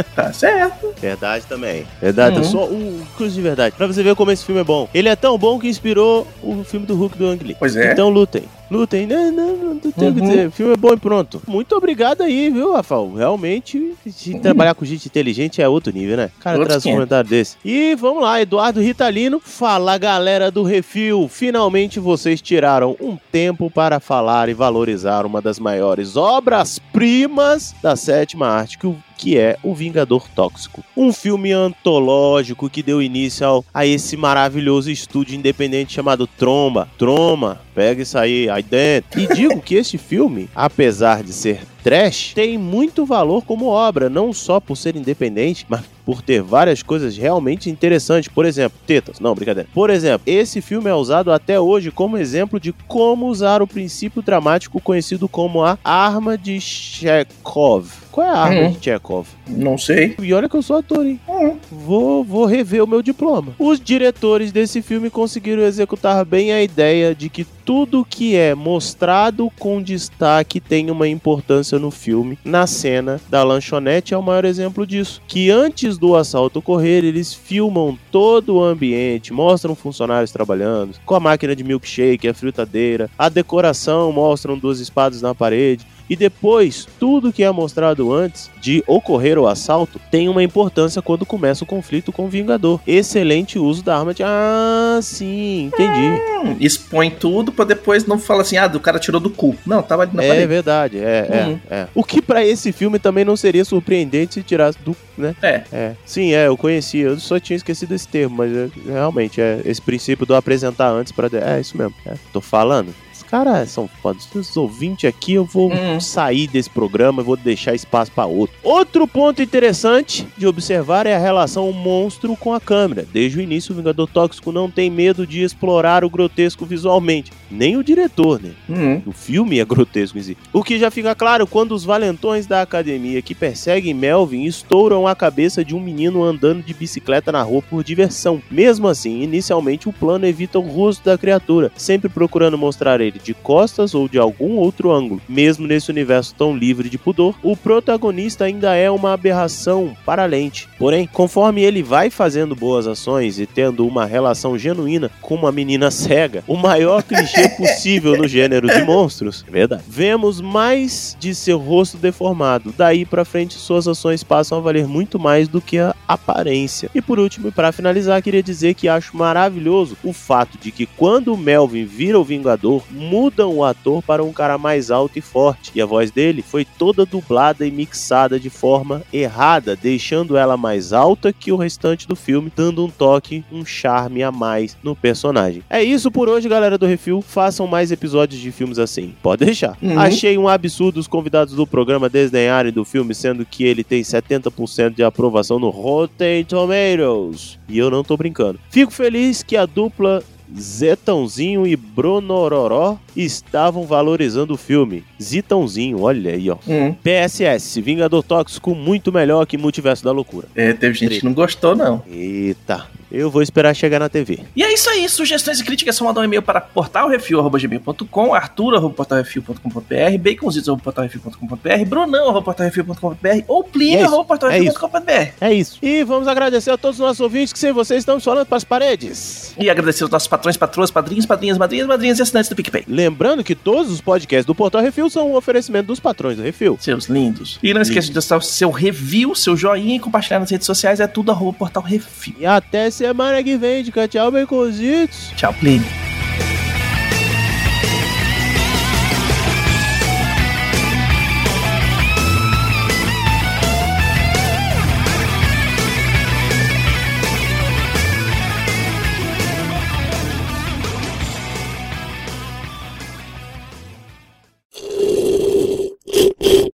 Tá 0.15 0.33
certo. 0.33 0.95
Verdade 1.01 1.45
também. 1.47 1.87
Verdade, 2.01 2.37
Uhum. 2.37 2.43
eu 2.43 2.45
sou 2.45 2.71
um 2.73 3.03
coisa 3.17 3.35
de 3.35 3.41
verdade. 3.41 3.75
Pra 3.77 3.87
você 3.87 4.03
ver 4.03 4.15
como 4.15 4.31
esse 4.31 4.45
filme 4.45 4.61
é 4.61 4.65
bom. 4.65 4.89
Ele 4.93 5.09
é 5.09 5.17
tão 5.17 5.37
bom 5.39 5.59
que 5.59 5.69
inspirou 5.69 6.27
o 6.43 6.65
filme 6.65 6.87
do 6.87 6.95
Hulk 6.97 7.17
do 7.19 7.27
Ang 7.27 7.45
Lee. 7.45 7.57
Pois 7.59 7.77
é. 7.77 7.93
Então 7.93 8.09
lutem. 8.09 8.45
Lutem. 8.71 9.07
Não, 9.07 9.33
não, 9.33 9.57
não 9.57 9.79
tenho 9.79 10.11
o 10.11 10.15
que 10.15 10.21
Uhum. 10.21 10.29
dizer. 10.29 10.49
O 10.49 10.51
filme 10.53 10.73
é 10.75 10.77
bom 10.77 10.93
e 10.93 10.97
pronto. 10.97 11.41
Muito 11.47 11.75
obrigado 11.77 12.23
aí, 12.23 12.51
viu, 12.51 12.73
Rafael? 12.73 13.13
Realmente, 13.17 13.95
se 14.11 14.39
trabalhar 14.39 14.75
com 14.75 14.85
gente 14.85 15.07
inteligente 15.07 15.61
é 15.63 15.69
outro 15.69 15.93
nível, 15.93 16.17
né? 16.17 16.31
Cara 16.41 16.59
Outros 16.59 16.69
traz 16.75 16.83
um 16.83 16.89
500. 16.91 16.97
comentário 16.99 17.31
desse. 17.31 17.57
E 17.65 17.95
vamos 17.95 18.23
lá, 18.23 18.41
Eduardo 18.41 18.81
Ritalino. 18.81 19.41
Fala, 19.43 19.97
galera 19.99 20.51
do 20.51 20.63
Refil. 20.63 21.29
Finalmente 21.29 21.99
vocês 22.01 22.41
tiraram 22.41 22.97
um 23.01 23.17
tempo 23.33 23.71
para 23.71 24.01
falar 24.01 24.49
e 24.49 24.55
valorizar 24.55 25.25
uma 25.27 25.41
das 25.41 25.59
maiores 25.59 26.17
obras-primas 26.17 27.75
da 27.83 27.97
sétima 27.97 28.47
arte, 28.49 28.79
que 28.79 28.87
o 28.87 28.97
que 29.17 29.37
é 29.37 29.57
O 29.65 29.75
Vingador 29.75 30.29
Tóxico. 30.33 30.85
Um 30.97 31.13
filme 31.13 31.51
antológico 31.51 32.71
que 32.71 32.85
deu 32.85 33.03
início 33.03 33.45
ao- 33.45 33.65
a 33.75 33.85
esse 33.85 34.17
maravilhoso 34.17 34.93
estúdio 34.93 35.35
independente 35.35 35.93
chamado 35.93 36.25
Tromba. 36.25 36.89
Troma, 36.97 37.61
pega 37.79 38.03
isso 38.03 38.19
aí, 38.19 38.51
aí 38.51 38.61
dentro. 38.61 39.21
E 39.21 39.29
digo 39.29 39.63
que 39.63 39.77
este 39.77 39.97
filme, 39.97 40.51
apesar 40.53 41.23
de 41.23 41.33
ser 41.33 41.61
trash, 41.83 42.33
tem 42.35 42.59
muito 42.59 43.05
valor 43.07 43.43
como 43.45 43.67
obra, 43.67 44.09
não 44.09 44.33
só 44.33 44.61
por 44.61 44.77
ser 44.77 44.97
independente, 44.97 45.65
mas 45.69 45.83
por 46.05 46.23
ter 46.23 46.41
várias 46.43 46.83
coisas 46.83 47.17
realmente 47.19 47.69
interessantes. 47.69 48.29
Por 48.29 48.47
exemplo, 48.47 48.79
tetas. 48.87 49.21
Não, 49.21 49.35
brincadeira. 49.35 49.69
Por 49.75 49.91
exemplo, 49.91 50.23
esse 50.27 50.61
filme 50.63 50.89
é 50.89 50.95
usado 50.95 51.31
até 51.31 51.61
hoje 51.61 51.91
como 51.91 52.17
exemplo 52.17 52.59
de 52.59 52.73
como 52.87 53.27
usar 53.27 53.61
o 53.61 53.67
princípio 53.67 54.23
dramático 54.23 54.81
conhecido 54.81 55.29
como 55.29 55.63
a 55.63 55.79
arma 55.85 56.37
de 56.39 56.59
Chekhov. 56.61 57.87
Qual 58.11 58.27
é 58.27 58.31
a 58.31 58.37
arma 58.39 58.61
Hum. 58.69 58.73
de 58.73 58.85
Chekhov? 58.85 59.27
Não 59.47 59.77
sei. 59.79 60.15
E 60.21 60.33
olha 60.33 60.49
que 60.49 60.57
eu 60.57 60.63
sou 60.63 60.77
ator, 60.77 61.05
hein? 61.07 61.21
Hum. 61.29 61.57
Vou, 61.71 62.25
vou 62.25 62.47
rever 62.47 62.83
o 62.83 62.87
meu 62.87 63.03
diploma. 63.03 63.53
Os 63.59 63.79
diretores 63.79 64.51
desse 64.51 64.81
filme 64.81 65.11
conseguiram 65.11 65.63
executar 65.63 66.25
bem 66.25 66.53
a 66.53 66.63
ideia 66.63 67.15
de 67.15 67.29
que 67.29 67.45
tudo 67.45 68.07
que 68.09 68.35
é 68.35 68.55
mostrado 68.55 69.51
com 69.59 69.83
destaque 69.83 70.59
tem 70.59 70.91
uma 70.91 71.07
importância 71.07 71.68
no 71.77 71.91
filme. 71.91 72.39
Na 72.45 72.69
cena 72.69 73.21
da 73.29 73.43
lanchonete 73.43 74.15
é 74.15 74.17
o 74.17 74.23
maior 74.23 74.45
exemplo 74.45 74.87
disso. 74.87 75.21
Que 75.27 75.51
antes 75.51 75.99
do 75.99 76.15
assalto 76.15 76.61
ocorrer, 76.61 77.05
eles 77.05 77.35
filmam 77.35 77.99
todo 78.13 78.55
o 78.55 78.63
ambiente, 78.65 79.33
mostram 79.33 79.75
funcionários 79.75 80.31
trabalhando, 80.31 80.95
com 81.05 81.17
a 81.17 81.21
máquina 81.21 81.57
de 81.57 81.65
milkshake, 81.65 82.29
a 82.29 82.35
fritadeira, 82.35 83.11
a 83.19 83.29
decoração, 83.29 84.13
mostram 84.13 84.57
duas 84.57 84.79
espadas 84.79 85.21
na 85.21 85.35
parede. 85.35 85.85
E 86.11 86.17
depois, 86.17 86.89
tudo 86.99 87.31
que 87.31 87.43
é 87.43 87.51
mostrado 87.51 88.11
antes 88.15 88.51
de 88.63 88.83
ocorrer 88.87 89.39
o 89.39 89.47
assalto 89.47 90.01
tem 90.11 90.27
uma 90.27 90.43
importância 90.43 91.03
quando 91.03 91.27
começa 91.27 91.65
o 91.65 91.67
conflito 91.67 92.11
com 92.13 92.25
o 92.25 92.29
Vingador. 92.29 92.81
Excelente 92.87 93.59
uso 93.59 93.83
da 93.83 93.99
arma 93.99 94.15
de. 94.15 94.23
Ah, 94.23 94.99
sim, 95.03 95.65
entendi. 95.67 96.19
Hum, 96.47 96.57
expõe 96.61 97.11
tudo 97.11 97.53
pra 97.53 97.67
depois 97.67 98.07
não 98.07 98.19
falar 98.19 98.41
assim, 98.41 98.57
ah, 98.57 98.67
do 98.67 98.81
cara 98.81 98.99
tirou 98.99 99.21
do 99.21 99.29
cu. 99.29 99.55
Não, 99.67 99.83
tava 99.83 100.05
ali 100.05 100.13
na 100.17 100.25
É 100.25 100.29
parede. 100.29 100.47
verdade, 100.47 100.99
é, 100.99 101.29
é, 101.31 101.58
É. 101.71 101.87
O 101.95 102.03
que 102.05 102.21
pra 102.23 102.45
esse 102.45 102.73
filme 102.73 102.99
também 102.99 103.25
não 103.25 103.37
seria 103.37 103.65
surpreendente 103.65 104.35
se 104.35 104.43
tirasse 104.43 104.79
do, 104.85 104.97
né? 105.17 105.35
É. 105.43 105.63
É. 105.73 105.93
Sim, 106.05 106.33
é, 106.33 106.47
eu 106.47 106.57
conhecia, 106.57 107.07
eu 107.07 107.19
só 107.21 107.39
tinha 107.39 107.57
esquecido 107.57 107.95
esse 107.95 108.07
termo, 108.09 108.37
mas 108.39 108.55
é, 108.55 108.69
realmente 108.87 109.41
é 109.41 109.61
esse 109.65 109.81
princípio 109.83 110.27
do 110.27 110.35
apresentar 110.35 110.91
antes 110.91 111.13
para 111.13 111.29
É 111.39 111.61
isso 111.61 111.77
mesmo. 111.77 111.95
É, 112.07 112.15
tô 112.33 112.41
falando. 112.41 112.95
Os 113.13 113.23
caras 113.25 113.69
são 113.71 113.89
foda. 114.01 114.19
Os 114.35 114.57
ouvintes 114.57 115.07
aqui, 115.09 115.35
eu 115.35 115.45
vou 115.45 115.71
Hum. 115.73 116.01
sair 116.01 116.47
desse 116.47 116.71
programa 116.71 117.21
e 117.21 117.25
vou 117.25 117.37
deixar 117.37 117.75
espaço 117.75 118.11
pra 118.13 118.25
outro. 118.25 118.57
Outro 118.63 119.07
ponto 119.07 119.43
interessante 119.43 120.27
de 120.39 120.47
observar 120.47 121.07
é 121.07 121.15
a 121.15 121.19
relação 121.19 121.71
monstro 121.73 122.35
com 122.37 122.55
a 122.55 122.61
câmera. 122.61 123.07
Desde 123.13 123.39
o 123.39 123.43
início, 123.43 123.73
o 123.73 123.77
Vingador 123.77 124.09
Tóxico 124.09 124.51
não 124.51 124.71
tem 124.71 124.89
medo 124.89 125.27
de 125.27 125.43
explorar 125.43 126.05
o 126.05 126.11
grotesco 126.11 126.65
visualmente. 126.65 127.31
Nem 127.51 127.77
o 127.77 127.85
diretor, 127.85 128.41
né? 128.41 128.51
Hum. 128.69 129.03
O 129.07 129.13
filme 129.13 129.59
é 129.59 129.65
grotesco 129.65 130.19
em 130.19 130.23
si. 130.23 130.37
O 130.53 130.63
que 130.63 130.79
já 130.79 130.91
fica 130.91 131.15
claro 131.15 131.47
quando 131.47 131.73
os 131.73 131.85
valentões 131.85 132.47
da 132.47 132.63
academia 132.63 133.23
que 133.23 133.35
perseguem 133.35 133.95
Melvin 133.95 134.45
estouram 134.45 135.07
a 135.07 135.15
cabeça 135.15 135.65
de 135.65 135.75
um 135.75 135.81
menino 135.81 136.23
andando 136.23 136.63
de 136.63 136.75
bicicleta 136.75 137.33
na 137.33 137.43
rua 137.43 137.63
por 137.63 137.83
diversão. 137.83 138.43
Mesmo 138.51 138.89
assim, 138.89 139.23
inicialmente 139.23 139.89
o 139.89 139.93
plano 139.93 140.27
evita 140.27 140.59
o 140.59 140.63
rosto 140.63 141.05
da 141.05 141.19
criatura, 141.19 141.73
sempre 141.77 142.09
procurando 142.09 142.59
mostrar 142.59 143.01
ele 143.01 143.19
de 143.19 143.35
costas 143.35 143.95
ou 143.95 144.09
de 144.09 144.19
algum 144.19 144.57
outro 144.57 144.91
ângulo. 144.91 145.21
Mesmo 145.29 145.67
nesse 145.67 145.91
universo 145.91 146.35
tão 146.35 146.57
livre 146.57 146.89
de 146.89 146.99
pudor, 146.99 147.35
o 147.43 147.57
protagonista 147.57 148.45
ainda 148.45 148.75
é 148.75 148.91
uma 148.91 149.13
aberração 149.13 149.97
para 150.05 150.23
a 150.23 150.27
lente. 150.27 150.69
Porém, 150.79 151.07
conforme 151.07 151.63
ele 151.63 151.83
vai 151.83 152.11
fazendo 152.11 152.55
boas 152.55 152.87
ações 152.87 153.39
e 153.39 153.47
tendo 153.47 153.87
uma 153.87 154.05
relação 154.05 154.59
genuína 154.59 155.11
com 155.21 155.35
uma 155.35 155.53
menina 155.53 155.91
cega, 155.91 156.43
o 156.47 156.57
maior 156.57 157.03
clichê 157.05 157.38
possível 157.51 158.17
no 158.17 158.27
gênero 158.27 158.69
de 158.69 158.83
monstros, 158.83 159.45
é 159.47 159.51
verdade, 159.51 159.83
vemos 159.87 160.41
mais 160.41 161.17
de 161.19 161.35
seu 161.35 161.59
rosto 161.59 161.97
deformado. 161.97 162.75
Daí 162.77 163.05
pra 163.05 163.25
frente, 163.25 163.55
suas 163.55 163.87
ações 163.87 164.25
passam 164.25 164.59
a 164.59 164.61
valer 164.61 164.87
muito 164.87 165.19
mais 165.19 165.49
do 165.49 165.61
que 165.61 165.79
a 165.79 165.95
aparência. 166.07 166.91
E 166.95 167.03
por 167.03 167.19
último, 167.19 167.49
e 167.49 167.53
para 167.53 167.73
finalizar, 167.73 168.23
queria 168.23 168.43
dizer 168.43 168.75
que 168.75 168.89
acho 168.89 169.17
maravilhoso 169.17 169.97
o 170.03 170.13
fato 170.13 170.59
de 170.59 170.71
que 170.71 170.87
quando 170.87 171.35
o 171.35 171.37
Melvin 171.37 171.85
vira 171.85 172.19
o 172.19 172.25
Vingador, 172.25 172.83
mudam 172.91 173.55
o 173.55 173.65
ator 173.65 174.03
para 174.03 174.25
um 174.25 174.33
cara 174.33 174.57
mais 174.59 174.91
alto 174.91 175.19
e 175.19 175.23
forte, 175.23 175.71
e 175.75 175.81
a 175.81 175.87
voz 175.87 176.11
dele 176.11 176.43
foi 176.43 176.65
toda 176.65 177.05
dublada 177.05 177.67
e 177.67 177.71
mixada 177.71 178.39
de 178.39 178.51
forma 178.51 179.03
errada, 179.13 179.77
deixando 179.77 180.37
ela 180.37 180.57
mais 180.57 180.93
alta 180.93 181.33
que 181.33 181.53
o 181.53 181.57
restante 181.57 182.07
do 182.07 182.17
filme, 182.17 182.53
dando 182.55 182.85
um 182.85 182.91
toque, 182.91 183.45
um 183.53 183.65
charme 183.65 184.23
a 184.23 184.33
mais 184.33 184.77
no 184.83 184.95
personagem. 184.97 185.63
É 185.69 185.83
isso 185.83 186.11
por 186.11 186.29
hoje, 186.29 186.49
galera 186.49 186.79
do 186.79 186.87
Refil. 186.87 187.23
Façam 187.29 187.67
mais 187.67 187.93
episódios 187.93 188.41
de 188.41 188.51
filmes 188.51 188.79
assim. 188.79 189.15
Pode 189.23 189.45
deixar. 189.45 189.77
Uhum. 189.83 189.99
Achei 189.99 190.39
um 190.39 190.49
absurdo 190.49 190.99
os 190.99 191.07
convidados 191.07 191.55
do 191.55 191.67
programa 191.67 192.09
desdenharem 192.09 192.73
do 192.73 192.87
filme, 192.87 193.15
sendo 193.15 193.45
que 193.45 193.65
ele 193.65 193.85
tem 193.85 194.01
70% 194.01 194.95
de 194.95 195.03
aprovação 195.03 195.59
no 195.59 195.69
Rotten 195.69 196.43
Tomatoes. 196.45 197.59
E 197.69 197.77
eu 197.77 197.91
não 197.91 198.03
tô 198.03 198.17
brincando. 198.17 198.59
Fico 198.71 198.91
feliz 198.91 199.43
que 199.43 199.59
a 199.59 199.67
dupla 199.67 200.25
Zetãozinho 200.57 201.67
e 201.67 201.77
Bronororó 201.77 202.99
estavam 203.17 203.85
valorizando 203.85 204.55
o 204.55 204.57
filme. 204.57 205.05
Zitãozinho, 205.21 206.03
olha 206.03 206.33
aí, 206.33 206.51
ó. 206.51 206.57
Hum. 206.67 206.95
PSS, 207.03 207.81
Vingador 207.81 208.23
Tóxico 208.23 208.75
muito 208.75 209.13
melhor 209.13 209.47
que 209.47 209.59
Multiverso 209.59 210.05
da 210.05 210.13
Loucura. 210.13 210.49
É, 210.55 210.73
teve 210.73 210.95
gente 210.95 211.19
que 211.21 211.25
não 211.25 211.35
gostou, 211.35 211.75
não. 211.75 212.03
Eita, 212.09 212.87
eu 213.11 213.31
vou 213.31 213.43
esperar 213.43 213.75
chegar 213.75 213.99
na 213.99 214.09
TV. 214.09 214.41
E 214.55 214.63
é 214.63 214.73
isso 214.73 214.89
aí, 214.91 215.09
sugestões 215.09 215.59
e 215.61 215.65
críticas 215.65 215.97
só 215.97 216.05
mandar 216.05 216.21
um 216.21 216.25
e-mail 216.25 216.43
para 216.43 216.61
portalrefil.gmail.com, 216.61 218.35
arthur.portalrefil.com.br, 218.35 220.19
baconzitos.portalrefil.com.br, 220.21 221.85
brunão.portalrefil.com.br 221.87 223.45
ou 223.49 223.63
É 223.63 223.65
isso, 223.65 223.73
plínio.portalrefil.com.br. 223.73 225.33
É 225.41 225.53
isso. 225.53 225.79
E 225.83 226.05
vamos 226.05 226.29
agradecer 226.29 226.71
a 226.71 226.79
todos 226.79 227.01
os 227.01 227.05
nossos 227.05 227.21
ouvintes 227.21 227.53
que 227.53 227.59
sem 227.59 227.73
vocês 227.73 228.01
estamos 228.01 228.23
falando 228.23 228.47
para 228.47 228.57
as 228.57 228.65
paredes. 228.65 229.55
E 229.59 229.69
agradecer 229.71 230.05
aos 230.05 230.13
nossos 230.13 230.29
patrões, 230.39 230.57
patroas, 230.57 230.91
padrinhos, 230.91 231.27
padrinhas, 231.27 231.59
madrinhas, 231.59 231.87
madrinhas 231.87 232.19
e 232.19 232.23
assinantes 232.23 232.49
do 232.49 232.57
PicPay. 232.57 232.85
Lembrando 232.87 233.43
que 233.45 233.55
todos 233.55 233.91
os 233.91 234.01
podcasts 234.01 234.47
do 234.47 234.55
Portal 234.55 234.81
Refil 234.81 235.11
são 235.11 235.33
um 235.33 235.35
oferecimento 235.35 235.87
dos 235.87 236.01
patrões 236.01 236.37
do 236.37 236.43
Refil. 236.43 236.79
Seus 236.81 237.07
lindos. 237.07 237.59
E 237.63 237.75
não 237.75 237.83
esqueça 237.83 238.07
de 238.09 238.13
deixar 238.13 238.37
o 238.37 238.43
seu 238.43 238.71
review, 238.71 239.35
seu 239.35 239.57
joinha 239.57 239.97
e 239.97 240.01
compartilhar 240.01 240.41
nas 240.41 240.51
redes 240.51 240.67
sociais. 240.67 241.01
É 241.01 241.07
tudo 241.07 241.33
arroba 241.33 241.59
portal 241.59 241.83
refil. 241.83 242.35
E 242.39 242.47
até 242.47 242.91
semana 242.91 243.43
que 243.43 243.57
vem, 243.57 243.83
de 243.83 243.93
tchau, 244.09 244.31
baconzitos. 244.31 245.33
Tchau, 245.37 245.53
Plínio. 245.55 246.18